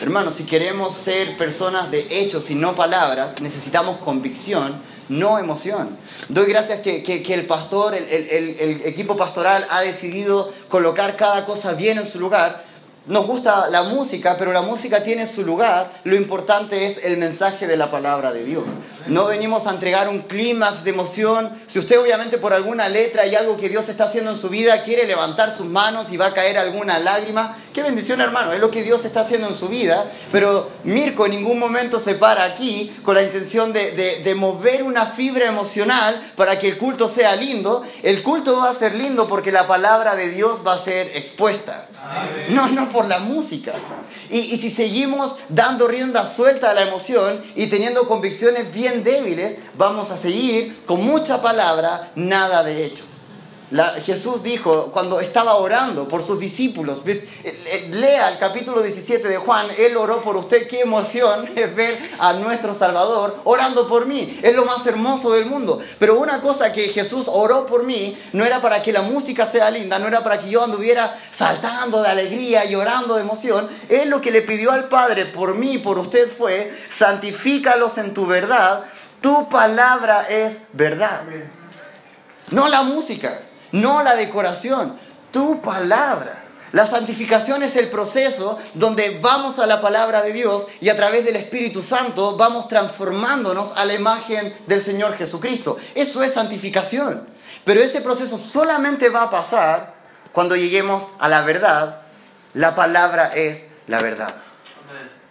Hermanos, 0.00 0.34
si 0.34 0.44
queremos 0.44 0.94
ser 0.94 1.36
personas 1.36 1.90
de 1.90 2.06
hechos 2.10 2.50
y 2.50 2.56
no 2.56 2.74
palabras, 2.74 3.40
necesitamos 3.40 3.98
convicción, 3.98 4.82
no 5.08 5.38
emoción. 5.38 5.96
Doy 6.28 6.46
gracias 6.46 6.80
que, 6.80 7.02
que, 7.02 7.34
el 7.34 7.46
pastor, 7.46 7.94
el, 7.94 8.04
el 8.08 8.82
equipo 8.84 9.14
pastoral 9.14 9.64
ha 9.70 9.80
decidido 9.82 10.52
colocar 10.68 11.16
cada 11.16 11.44
cosa 11.46 11.74
bien 11.74 11.98
en 11.98 12.06
su 12.06 12.18
lugar, 12.18 12.64
nos 13.06 13.26
gusta 13.26 13.68
la 13.68 13.82
música, 13.82 14.36
pero 14.38 14.52
la 14.52 14.62
música 14.62 15.02
tiene 15.02 15.26
su 15.26 15.44
lugar. 15.44 15.90
Lo 16.04 16.14
importante 16.14 16.86
es 16.86 17.04
el 17.04 17.16
mensaje 17.16 17.66
de 17.66 17.76
la 17.76 17.90
palabra 17.90 18.32
de 18.32 18.44
Dios. 18.44 18.64
No 19.08 19.26
venimos 19.26 19.66
a 19.66 19.70
entregar 19.70 20.08
un 20.08 20.20
clímax 20.20 20.84
de 20.84 20.90
emoción. 20.90 21.52
Si 21.66 21.80
usted 21.80 21.98
obviamente 21.98 22.38
por 22.38 22.52
alguna 22.52 22.88
letra 22.88 23.26
y 23.26 23.34
algo 23.34 23.56
que 23.56 23.68
Dios 23.68 23.88
está 23.88 24.04
haciendo 24.04 24.30
en 24.30 24.38
su 24.38 24.48
vida 24.48 24.82
quiere 24.82 25.06
levantar 25.06 25.50
sus 25.50 25.66
manos 25.66 26.12
y 26.12 26.16
va 26.16 26.26
a 26.26 26.34
caer 26.34 26.58
alguna 26.58 27.00
lágrima, 27.00 27.56
qué 27.72 27.82
bendición 27.82 28.20
hermano, 28.20 28.52
es 28.52 28.60
lo 28.60 28.70
que 28.70 28.84
Dios 28.84 29.04
está 29.04 29.22
haciendo 29.22 29.48
en 29.48 29.56
su 29.56 29.68
vida. 29.68 30.06
Pero 30.30 30.70
Mirko 30.84 31.26
en 31.26 31.32
ningún 31.32 31.58
momento 31.58 31.98
se 31.98 32.14
para 32.14 32.44
aquí 32.44 32.94
con 33.02 33.16
la 33.16 33.24
intención 33.24 33.72
de, 33.72 33.90
de, 33.92 34.22
de 34.22 34.34
mover 34.36 34.84
una 34.84 35.06
fibra 35.06 35.48
emocional 35.48 36.22
para 36.36 36.56
que 36.58 36.68
el 36.68 36.78
culto 36.78 37.08
sea 37.08 37.34
lindo. 37.34 37.82
El 38.04 38.22
culto 38.22 38.58
va 38.58 38.70
a 38.70 38.74
ser 38.74 38.94
lindo 38.94 39.26
porque 39.26 39.50
la 39.50 39.66
palabra 39.66 40.14
de 40.14 40.28
Dios 40.28 40.60
va 40.64 40.74
a 40.74 40.78
ser 40.78 41.16
expuesta. 41.16 41.88
No, 42.50 42.68
no 42.68 42.91
por 42.92 43.06
la 43.06 43.18
música. 43.18 43.72
Y, 44.30 44.56
si 44.58 44.70
seguimos 44.70 45.34
dando 45.48 45.88
rienda 45.88 46.28
suelta 46.28 46.70
a 46.70 46.74
la 46.74 46.82
emoción 46.82 47.40
y 47.56 47.66
teniendo 47.66 48.06
convicciones 48.06 48.72
bien 48.72 49.02
débiles, 49.02 49.56
vamos 49.76 50.10
a 50.10 50.16
seguir 50.16 50.84
con 50.86 51.04
mucha 51.04 51.42
palabra, 51.42 52.12
nada 52.14 52.62
de 52.62 52.84
hechos. 52.84 53.11
La, 53.72 53.94
Jesús 53.94 54.42
dijo 54.42 54.90
cuando 54.92 55.18
estaba 55.18 55.54
orando 55.54 56.06
por 56.06 56.22
sus 56.22 56.38
discípulos, 56.38 57.00
lea 57.88 58.28
el 58.28 58.38
capítulo 58.38 58.82
17 58.82 59.26
de 59.26 59.38
Juan, 59.38 59.66
Él 59.78 59.96
oró 59.96 60.20
por 60.20 60.36
usted, 60.36 60.68
qué 60.68 60.80
emoción 60.80 61.50
es 61.56 61.74
ver 61.74 61.98
a 62.18 62.34
nuestro 62.34 62.74
Salvador 62.74 63.38
orando 63.44 63.88
por 63.88 64.04
mí, 64.04 64.38
es 64.42 64.54
lo 64.54 64.66
más 64.66 64.86
hermoso 64.86 65.32
del 65.32 65.46
mundo. 65.46 65.78
Pero 65.98 66.18
una 66.18 66.42
cosa 66.42 66.70
que 66.70 66.90
Jesús 66.90 67.24
oró 67.28 67.64
por 67.64 67.84
mí 67.84 68.14
no 68.34 68.44
era 68.44 68.60
para 68.60 68.82
que 68.82 68.92
la 68.92 69.00
música 69.00 69.46
sea 69.46 69.70
linda, 69.70 69.98
no 69.98 70.06
era 70.06 70.22
para 70.22 70.38
que 70.38 70.50
yo 70.50 70.62
anduviera 70.62 71.18
saltando 71.30 72.02
de 72.02 72.10
alegría, 72.10 72.66
llorando 72.66 73.14
de 73.14 73.22
emoción, 73.22 73.70
Él 73.88 74.10
lo 74.10 74.20
que 74.20 74.30
le 74.30 74.42
pidió 74.42 74.72
al 74.72 74.90
Padre 74.90 75.24
por 75.24 75.54
mí, 75.54 75.78
por 75.78 75.98
usted 75.98 76.30
fue, 76.30 76.76
santifícalos 76.90 77.96
en 77.96 78.12
tu 78.12 78.26
verdad, 78.26 78.84
tu 79.22 79.48
palabra 79.48 80.26
es 80.28 80.58
verdad. 80.74 81.22
No 82.50 82.68
la 82.68 82.82
música 82.82 83.40
no 83.72 84.02
la 84.02 84.14
decoración, 84.14 84.96
tu 85.30 85.60
palabra. 85.60 86.38
La 86.72 86.86
santificación 86.86 87.62
es 87.62 87.76
el 87.76 87.90
proceso 87.90 88.58
donde 88.72 89.18
vamos 89.20 89.58
a 89.58 89.66
la 89.66 89.82
palabra 89.82 90.22
de 90.22 90.32
Dios 90.32 90.66
y 90.80 90.88
a 90.88 90.96
través 90.96 91.24
del 91.24 91.36
Espíritu 91.36 91.82
Santo 91.82 92.36
vamos 92.38 92.66
transformándonos 92.68 93.74
a 93.76 93.84
la 93.84 93.92
imagen 93.92 94.54
del 94.66 94.80
Señor 94.80 95.14
Jesucristo. 95.16 95.76
Eso 95.94 96.22
es 96.22 96.32
santificación. 96.32 97.26
Pero 97.64 97.80
ese 97.82 98.00
proceso 98.00 98.38
solamente 98.38 99.10
va 99.10 99.24
a 99.24 99.30
pasar 99.30 99.94
cuando 100.32 100.56
lleguemos 100.56 101.08
a 101.18 101.28
la 101.28 101.42
verdad. 101.42 102.00
La 102.54 102.74
palabra 102.74 103.28
es 103.34 103.68
la 103.86 104.00
verdad. 104.00 104.34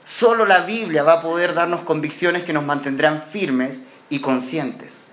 Solo 0.04 0.45
la 0.45 0.62
Biblia 0.62 1.01
va 1.01 1.13
a 1.13 1.21
poder 1.21 1.56
darnos 1.56 1.82
convicciones 1.82 2.43
que 2.43 2.54
nos 2.54 2.63
mantendrán 2.63 3.23
firmes 3.23 3.80
y 4.10 4.19
conscientes. 4.19 5.06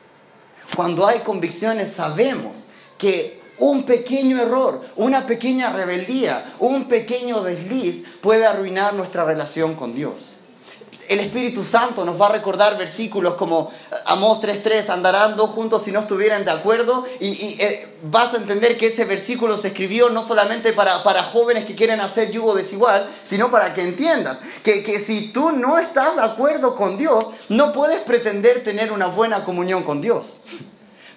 Cuando 0.77 1.07
hay 1.07 1.21
convicciones 1.21 1.93
sabemos 1.93 2.67
que 2.99 3.41
un 3.59 3.85
pequeño 3.85 4.41
error, 4.41 4.81
una 4.97 5.27
pequeña 5.27 5.73
rebeldía, 5.73 6.55
un 6.59 6.87
pequeño 6.87 7.43
desliz 7.43 8.05
puede 8.21 8.47
arruinar 8.47 8.95
nuestra 8.95 9.25
relación 9.25 9.75
con 9.75 9.95
Dios. 9.95 10.35
El 11.09 11.21
Espíritu 11.21 11.65
Santo 11.65 12.05
nos 12.05 12.21
va 12.21 12.27
a 12.27 12.33
recordar 12.33 12.77
versículos 12.77 13.35
como 13.35 13.71
Amós 14.05 14.41
3.3, 14.43 14.91
andarán 14.91 15.37
dos 15.37 15.51
juntos 15.51 15.83
si 15.83 15.91
no 15.91 16.01
estuvieran 16.01 16.45
de 16.45 16.51
acuerdo 16.51 17.05
y, 17.19 17.57
eh, 17.59 17.97
vas 18.03 18.35
a 18.35 18.37
entender 18.37 18.77
que 18.77 18.89
ese 18.89 19.07
versículo 19.07 19.57
se 19.57 19.69
escribió 19.69 20.11
no 20.11 20.23
solamente 20.23 20.75
para, 20.75 21.03
para 21.03 21.23
jóvenes 21.23 21.65
que 21.65 21.75
quieren 21.75 22.03
hacer 22.03 22.31
yugo 22.31 22.55
desigual, 22.55 23.09
sino 23.25 23.51
para 23.51 23.73
que 23.73 23.81
entiendas 23.81 24.39
que, 24.63 24.83
que 24.83 25.01
si 25.01 25.29
tú 25.29 25.51
no 25.51 25.79
estás 25.79 26.15
de 26.17 26.23
acuerdo 26.23 26.77
con 26.77 26.99
Dios, 26.99 27.27
no 27.49 27.73
puedes 27.73 28.03
pretender 28.03 28.63
tener 28.63 28.93
una 28.93 29.07
buena 29.07 29.45
comunión 29.45 29.85
con 29.85 30.03
Dios. 30.03 30.41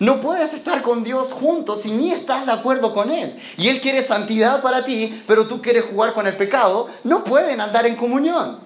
No 0.01 0.19
puedes 0.19 0.55
estar 0.55 0.81
con 0.81 1.03
Dios 1.03 1.31
juntos 1.31 1.83
si 1.83 1.91
ni 1.91 2.11
estás 2.11 2.47
de 2.47 2.51
acuerdo 2.51 2.91
con 2.91 3.11
Él. 3.11 3.37
Y 3.57 3.67
Él 3.67 3.79
quiere 3.79 4.01
santidad 4.01 4.63
para 4.63 4.83
ti, 4.83 5.23
pero 5.27 5.45
tú 5.45 5.61
quieres 5.61 5.85
jugar 5.85 6.15
con 6.15 6.25
el 6.25 6.35
pecado. 6.35 6.87
No 7.03 7.23
pueden 7.23 7.61
andar 7.61 7.85
en 7.85 7.95
comunión. 7.95 8.57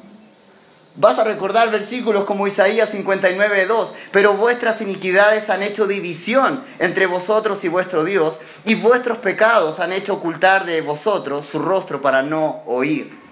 Vas 0.95 1.19
a 1.19 1.25
recordar 1.25 1.69
versículos 1.71 2.23
como 2.23 2.47
Isaías 2.47 2.93
59.2, 2.93 3.91
pero 4.11 4.37
vuestras 4.37 4.79
iniquidades 4.79 5.49
han 5.49 5.61
hecho 5.61 5.87
división 5.87 6.63
entre 6.79 7.05
vosotros 7.05 7.65
y 7.65 7.67
vuestro 7.67 8.05
Dios, 8.05 8.39
y 8.63 8.75
vuestros 8.75 9.17
pecados 9.17 9.81
han 9.81 9.91
hecho 9.91 10.13
ocultar 10.13 10.65
de 10.65 10.79
vosotros 10.79 11.45
su 11.45 11.59
rostro 11.59 12.01
para 12.01 12.23
no 12.23 12.61
oír. 12.65 13.24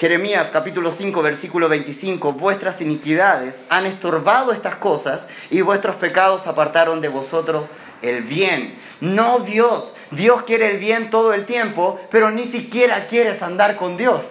Jeremías 0.00 0.48
capítulo 0.50 0.92
5 0.92 1.20
versículo 1.20 1.68
25, 1.68 2.32
vuestras 2.32 2.80
iniquidades 2.80 3.64
han 3.68 3.84
estorbado 3.84 4.50
estas 4.50 4.76
cosas 4.76 5.28
y 5.50 5.60
vuestros 5.60 5.96
pecados 5.96 6.46
apartaron 6.46 7.02
de 7.02 7.08
vosotros 7.08 7.64
el 8.00 8.22
bien. 8.22 8.78
No 9.02 9.40
Dios, 9.40 9.92
Dios 10.10 10.44
quiere 10.44 10.70
el 10.70 10.78
bien 10.78 11.10
todo 11.10 11.34
el 11.34 11.44
tiempo, 11.44 12.00
pero 12.10 12.30
ni 12.30 12.44
siquiera 12.44 13.06
quieres 13.08 13.42
andar 13.42 13.76
con 13.76 13.98
Dios. 13.98 14.24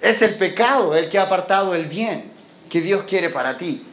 Es 0.00 0.22
el 0.22 0.36
pecado 0.36 0.94
el 0.94 1.08
que 1.08 1.18
ha 1.18 1.22
apartado 1.22 1.74
el 1.74 1.86
bien 1.86 2.32
que 2.70 2.80
Dios 2.80 3.02
quiere 3.02 3.30
para 3.30 3.58
ti. 3.58 3.84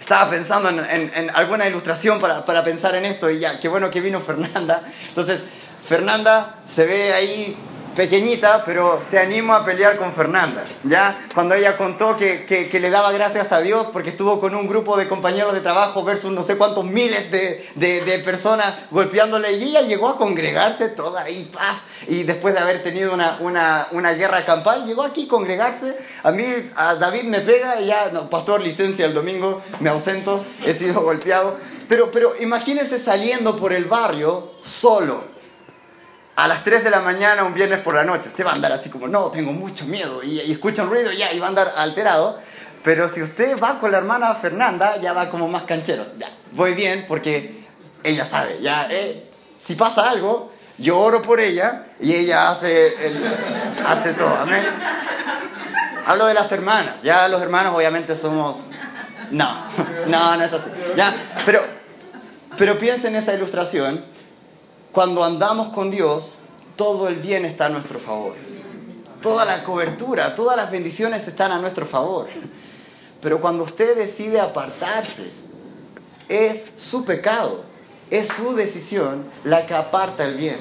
Estaba 0.00 0.30
pensando 0.30 0.70
en, 0.70 0.78
en, 1.14 1.28
alguna 1.34 1.68
ilustración 1.68 2.18
para, 2.18 2.42
para 2.42 2.64
pensar 2.64 2.94
en 2.94 3.04
esto 3.04 3.28
y 3.28 3.38
ya, 3.38 3.60
qué 3.60 3.68
bueno 3.68 3.90
que 3.90 4.00
vino 4.00 4.18
Fernanda. 4.22 4.82
Entonces, 5.08 5.42
Fernanda 5.86 6.60
se 6.66 6.86
ve 6.86 7.12
ahí 7.12 7.54
pequeñita, 7.98 8.62
pero 8.64 9.02
te 9.10 9.18
animo 9.18 9.54
a 9.54 9.64
pelear 9.64 9.98
con 9.98 10.12
Fernanda, 10.12 10.62
¿ya? 10.84 11.18
Cuando 11.34 11.56
ella 11.56 11.76
contó 11.76 12.16
que, 12.16 12.46
que, 12.46 12.78
le 12.78 12.90
daba 12.90 13.10
gracias 13.10 13.50
a 13.50 13.60
Dios 13.60 13.88
porque 13.92 14.10
estuvo 14.10 14.38
con 14.38 14.54
un 14.54 14.68
grupo 14.68 14.96
de 14.96 15.08
compañeros 15.08 15.52
de 15.52 15.60
trabajo 15.60 16.04
versus 16.04 16.30
no 16.30 16.44
sé 16.44 16.56
cuántos 16.56 16.84
miles 16.84 17.28
de, 17.32 17.60
de, 17.74 18.18
personas 18.20 18.72
golpeándole 18.92 19.50
y 19.54 19.64
ella 19.64 19.82
llegó 19.82 20.10
a 20.10 20.16
congregarse 20.16 20.90
toda 20.90 21.22
ahí, 21.22 21.50
y 22.06 22.22
después 22.22 22.54
de 22.54 22.60
haber 22.60 22.84
tenido 22.84 23.12
una, 23.12 23.38
una, 23.40 23.88
una 23.90 24.12
guerra 24.12 24.44
campal, 24.44 24.86
llegó 24.86 25.02
aquí 25.02 25.26
congregarse, 25.26 25.98
a 26.22 26.30
mí, 26.30 26.44
a 26.76 26.94
David 26.94 27.24
me 27.24 27.40
pega 27.40 27.80
y 27.80 27.86
ya, 27.86 28.10
no, 28.12 28.30
pastor, 28.30 28.60
licencia 28.60 29.06
el 29.06 29.14
domingo, 29.14 29.60
me 29.80 29.90
ausento, 29.90 30.44
he 30.64 30.72
sido 30.72 31.00
golpeado, 31.02 31.56
pero, 31.88 32.12
pero 32.12 32.32
imagínense 32.38 33.00
saliendo 33.00 33.56
por 33.56 33.72
el 33.72 33.86
barrio 33.86 34.52
solo, 34.62 35.37
a 36.38 36.46
las 36.46 36.62
3 36.62 36.84
de 36.84 36.90
la 36.90 37.00
mañana 37.00 37.42
un 37.42 37.52
viernes 37.52 37.80
por 37.80 37.96
la 37.96 38.04
noche. 38.04 38.28
Usted 38.28 38.46
va 38.46 38.52
a 38.52 38.54
andar 38.54 38.70
así 38.70 38.88
como, 38.88 39.08
no, 39.08 39.28
tengo 39.32 39.52
mucho 39.52 39.84
miedo 39.86 40.22
y, 40.22 40.38
escucha 40.38 40.84
un 40.84 40.90
ruido 40.90 41.10
ya, 41.10 41.32
y 41.32 41.40
va 41.40 41.46
a 41.46 41.48
andar 41.48 41.74
alterado. 41.76 42.38
Pero 42.84 43.08
si 43.08 43.20
usted 43.20 43.58
va 43.60 43.80
con 43.80 43.90
la 43.90 43.98
hermana 43.98 44.32
Fernanda, 44.36 44.98
ya 44.98 45.12
va 45.12 45.30
como 45.30 45.48
más 45.48 45.64
cancheros. 45.64 46.16
Ya, 46.16 46.30
voy 46.52 46.74
bien 46.74 47.06
porque 47.08 47.64
ella 48.04 48.24
sabe, 48.24 48.60
ya, 48.60 48.86
eh, 48.88 49.28
si 49.58 49.74
pasa 49.74 50.08
algo, 50.08 50.52
yo 50.78 51.00
oro 51.00 51.22
por 51.22 51.40
ella 51.40 51.86
y 51.98 52.14
ella 52.14 52.50
hace, 52.50 52.94
hace 53.84 54.12
todo. 54.12 54.32
Amén. 54.36 54.64
Hablo 56.06 56.26
de 56.26 56.34
las 56.34 56.52
hermanas. 56.52 57.02
Ya 57.02 57.26
los 57.26 57.42
hermanos 57.42 57.74
obviamente 57.74 58.16
somos... 58.16 58.54
No, 59.32 59.64
no, 60.06 60.36
no 60.36 60.44
es 60.44 60.52
así. 60.52 60.70
Ya, 60.96 61.12
pero, 61.44 61.64
pero 62.56 62.78
piensa 62.78 63.08
en 63.08 63.16
esa 63.16 63.34
ilustración 63.34 64.04
cuando 64.92 65.24
andamos 65.24 65.68
con 65.68 65.90
Dios, 65.90 66.34
todo 66.76 67.08
el 67.08 67.16
bien 67.16 67.44
está 67.44 67.66
a 67.66 67.68
nuestro 67.68 67.98
favor. 67.98 68.34
Toda 69.20 69.44
la 69.44 69.64
cobertura, 69.64 70.34
todas 70.34 70.56
las 70.56 70.70
bendiciones 70.70 71.26
están 71.26 71.52
a 71.52 71.58
nuestro 71.58 71.86
favor. 71.86 72.28
Pero 73.20 73.40
cuando 73.40 73.64
usted 73.64 73.96
decide 73.96 74.40
apartarse, 74.40 75.30
es 76.28 76.72
su 76.76 77.04
pecado, 77.04 77.64
es 78.10 78.28
su 78.28 78.54
decisión 78.54 79.24
la 79.44 79.66
que 79.66 79.74
aparta 79.74 80.24
el 80.24 80.36
bien. 80.36 80.58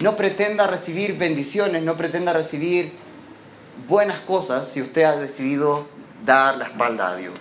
No 0.00 0.16
pretenda 0.16 0.66
recibir 0.66 1.18
bendiciones, 1.18 1.82
no 1.82 1.96
pretenda 1.96 2.32
recibir 2.32 2.92
buenas 3.88 4.20
cosas 4.20 4.68
si 4.68 4.80
usted 4.80 5.04
ha 5.04 5.16
decidido 5.16 5.86
dar 6.24 6.56
la 6.56 6.64
espalda 6.64 7.10
a 7.10 7.16
Dios. 7.16 7.38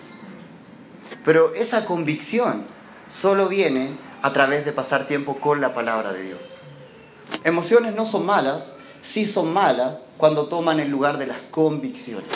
Pero 1.24 1.54
esa 1.54 1.86
convicción 1.86 2.66
solo 3.08 3.48
viene 3.48 3.98
a 4.26 4.34
través 4.34 4.66
de 4.66 4.74
pasar 4.74 5.06
tiempo 5.06 5.36
con 5.36 5.62
la 5.62 5.76
palabra 5.76 6.12
de 6.12 6.24
Dios. 6.24 6.40
Emociones 7.44 7.94
no 7.94 8.08
son 8.08 8.26
malas, 8.26 8.74
sí 9.04 9.24
son 9.24 9.54
malas 9.54 10.02
cuando 10.18 10.48
toman 10.48 10.80
el 10.80 10.90
lugar 10.90 11.20
de 11.20 11.28
las 11.28 11.44
convicciones. 11.52 12.32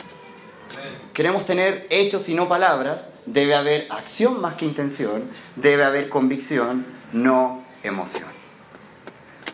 Queremos 1.14 1.46
tener 1.46 1.88
hechos 1.90 2.30
y 2.30 2.36
no 2.36 2.48
palabras, 2.48 3.08
debe 3.26 3.56
haber 3.56 3.88
acción 3.90 4.40
más 4.40 4.54
que 4.54 4.66
intención, 4.66 5.32
debe 5.56 5.84
haber 5.84 6.10
convicción, 6.10 6.86
no 7.12 7.64
emoción. 7.82 8.28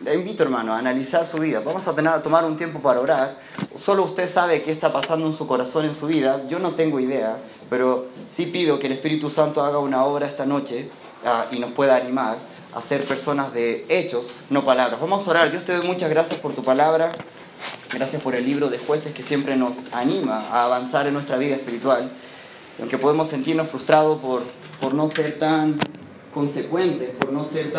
Le 0.04 0.14
invito, 0.14 0.42
hermano, 0.42 0.74
a 0.74 0.78
analizar 0.78 1.26
su 1.26 1.38
vida. 1.38 1.60
Vamos 1.60 1.88
a, 1.88 1.94
tener, 1.94 2.12
a 2.12 2.20
tomar 2.20 2.44
un 2.44 2.58
tiempo 2.58 2.80
para 2.80 3.00
orar. 3.00 3.40
Solo 3.76 4.04
usted 4.04 4.28
sabe 4.28 4.60
qué 4.60 4.72
está 4.72 4.92
pasando 4.92 5.26
en 5.26 5.32
su 5.32 5.46
corazón, 5.46 5.86
en 5.86 5.94
su 5.94 6.06
vida. 6.06 6.42
Yo 6.48 6.58
no 6.58 6.72
tengo 6.72 7.00
idea, 7.00 7.38
pero 7.70 8.08
sí 8.26 8.44
pido 8.44 8.78
que 8.78 8.88
el 8.88 8.92
Espíritu 8.92 9.30
Santo 9.30 9.64
haga 9.64 9.78
una 9.78 10.04
obra 10.04 10.26
esta 10.26 10.44
noche 10.44 10.90
Ah, 11.28 11.48
y 11.50 11.58
nos 11.58 11.72
pueda 11.72 11.96
animar 11.96 12.38
a 12.72 12.80
ser 12.80 13.02
personas 13.02 13.52
de 13.52 13.84
hechos, 13.88 14.32
no 14.48 14.64
palabras. 14.64 15.00
Vamos 15.00 15.26
a 15.26 15.30
orar. 15.30 15.50
Dios 15.50 15.64
te 15.64 15.76
doy 15.76 15.84
muchas 15.84 16.08
gracias 16.08 16.38
por 16.38 16.54
tu 16.54 16.62
palabra. 16.62 17.10
Gracias 17.92 18.22
por 18.22 18.36
el 18.36 18.44
libro 18.44 18.68
de 18.68 18.78
jueces 18.78 19.12
que 19.12 19.24
siempre 19.24 19.56
nos 19.56 19.92
anima 19.92 20.46
a 20.52 20.62
avanzar 20.66 21.08
en 21.08 21.14
nuestra 21.14 21.36
vida 21.36 21.56
espiritual. 21.56 22.12
Aunque 22.78 22.96
podemos 22.96 23.26
sentirnos 23.26 23.66
frustrados 23.66 24.20
por, 24.20 24.44
por 24.80 24.94
no 24.94 25.10
ser 25.10 25.36
tan 25.36 25.74
consecuentes, 26.32 27.10
por 27.16 27.32
no 27.32 27.44
ser 27.44 27.72
tan... 27.72 27.74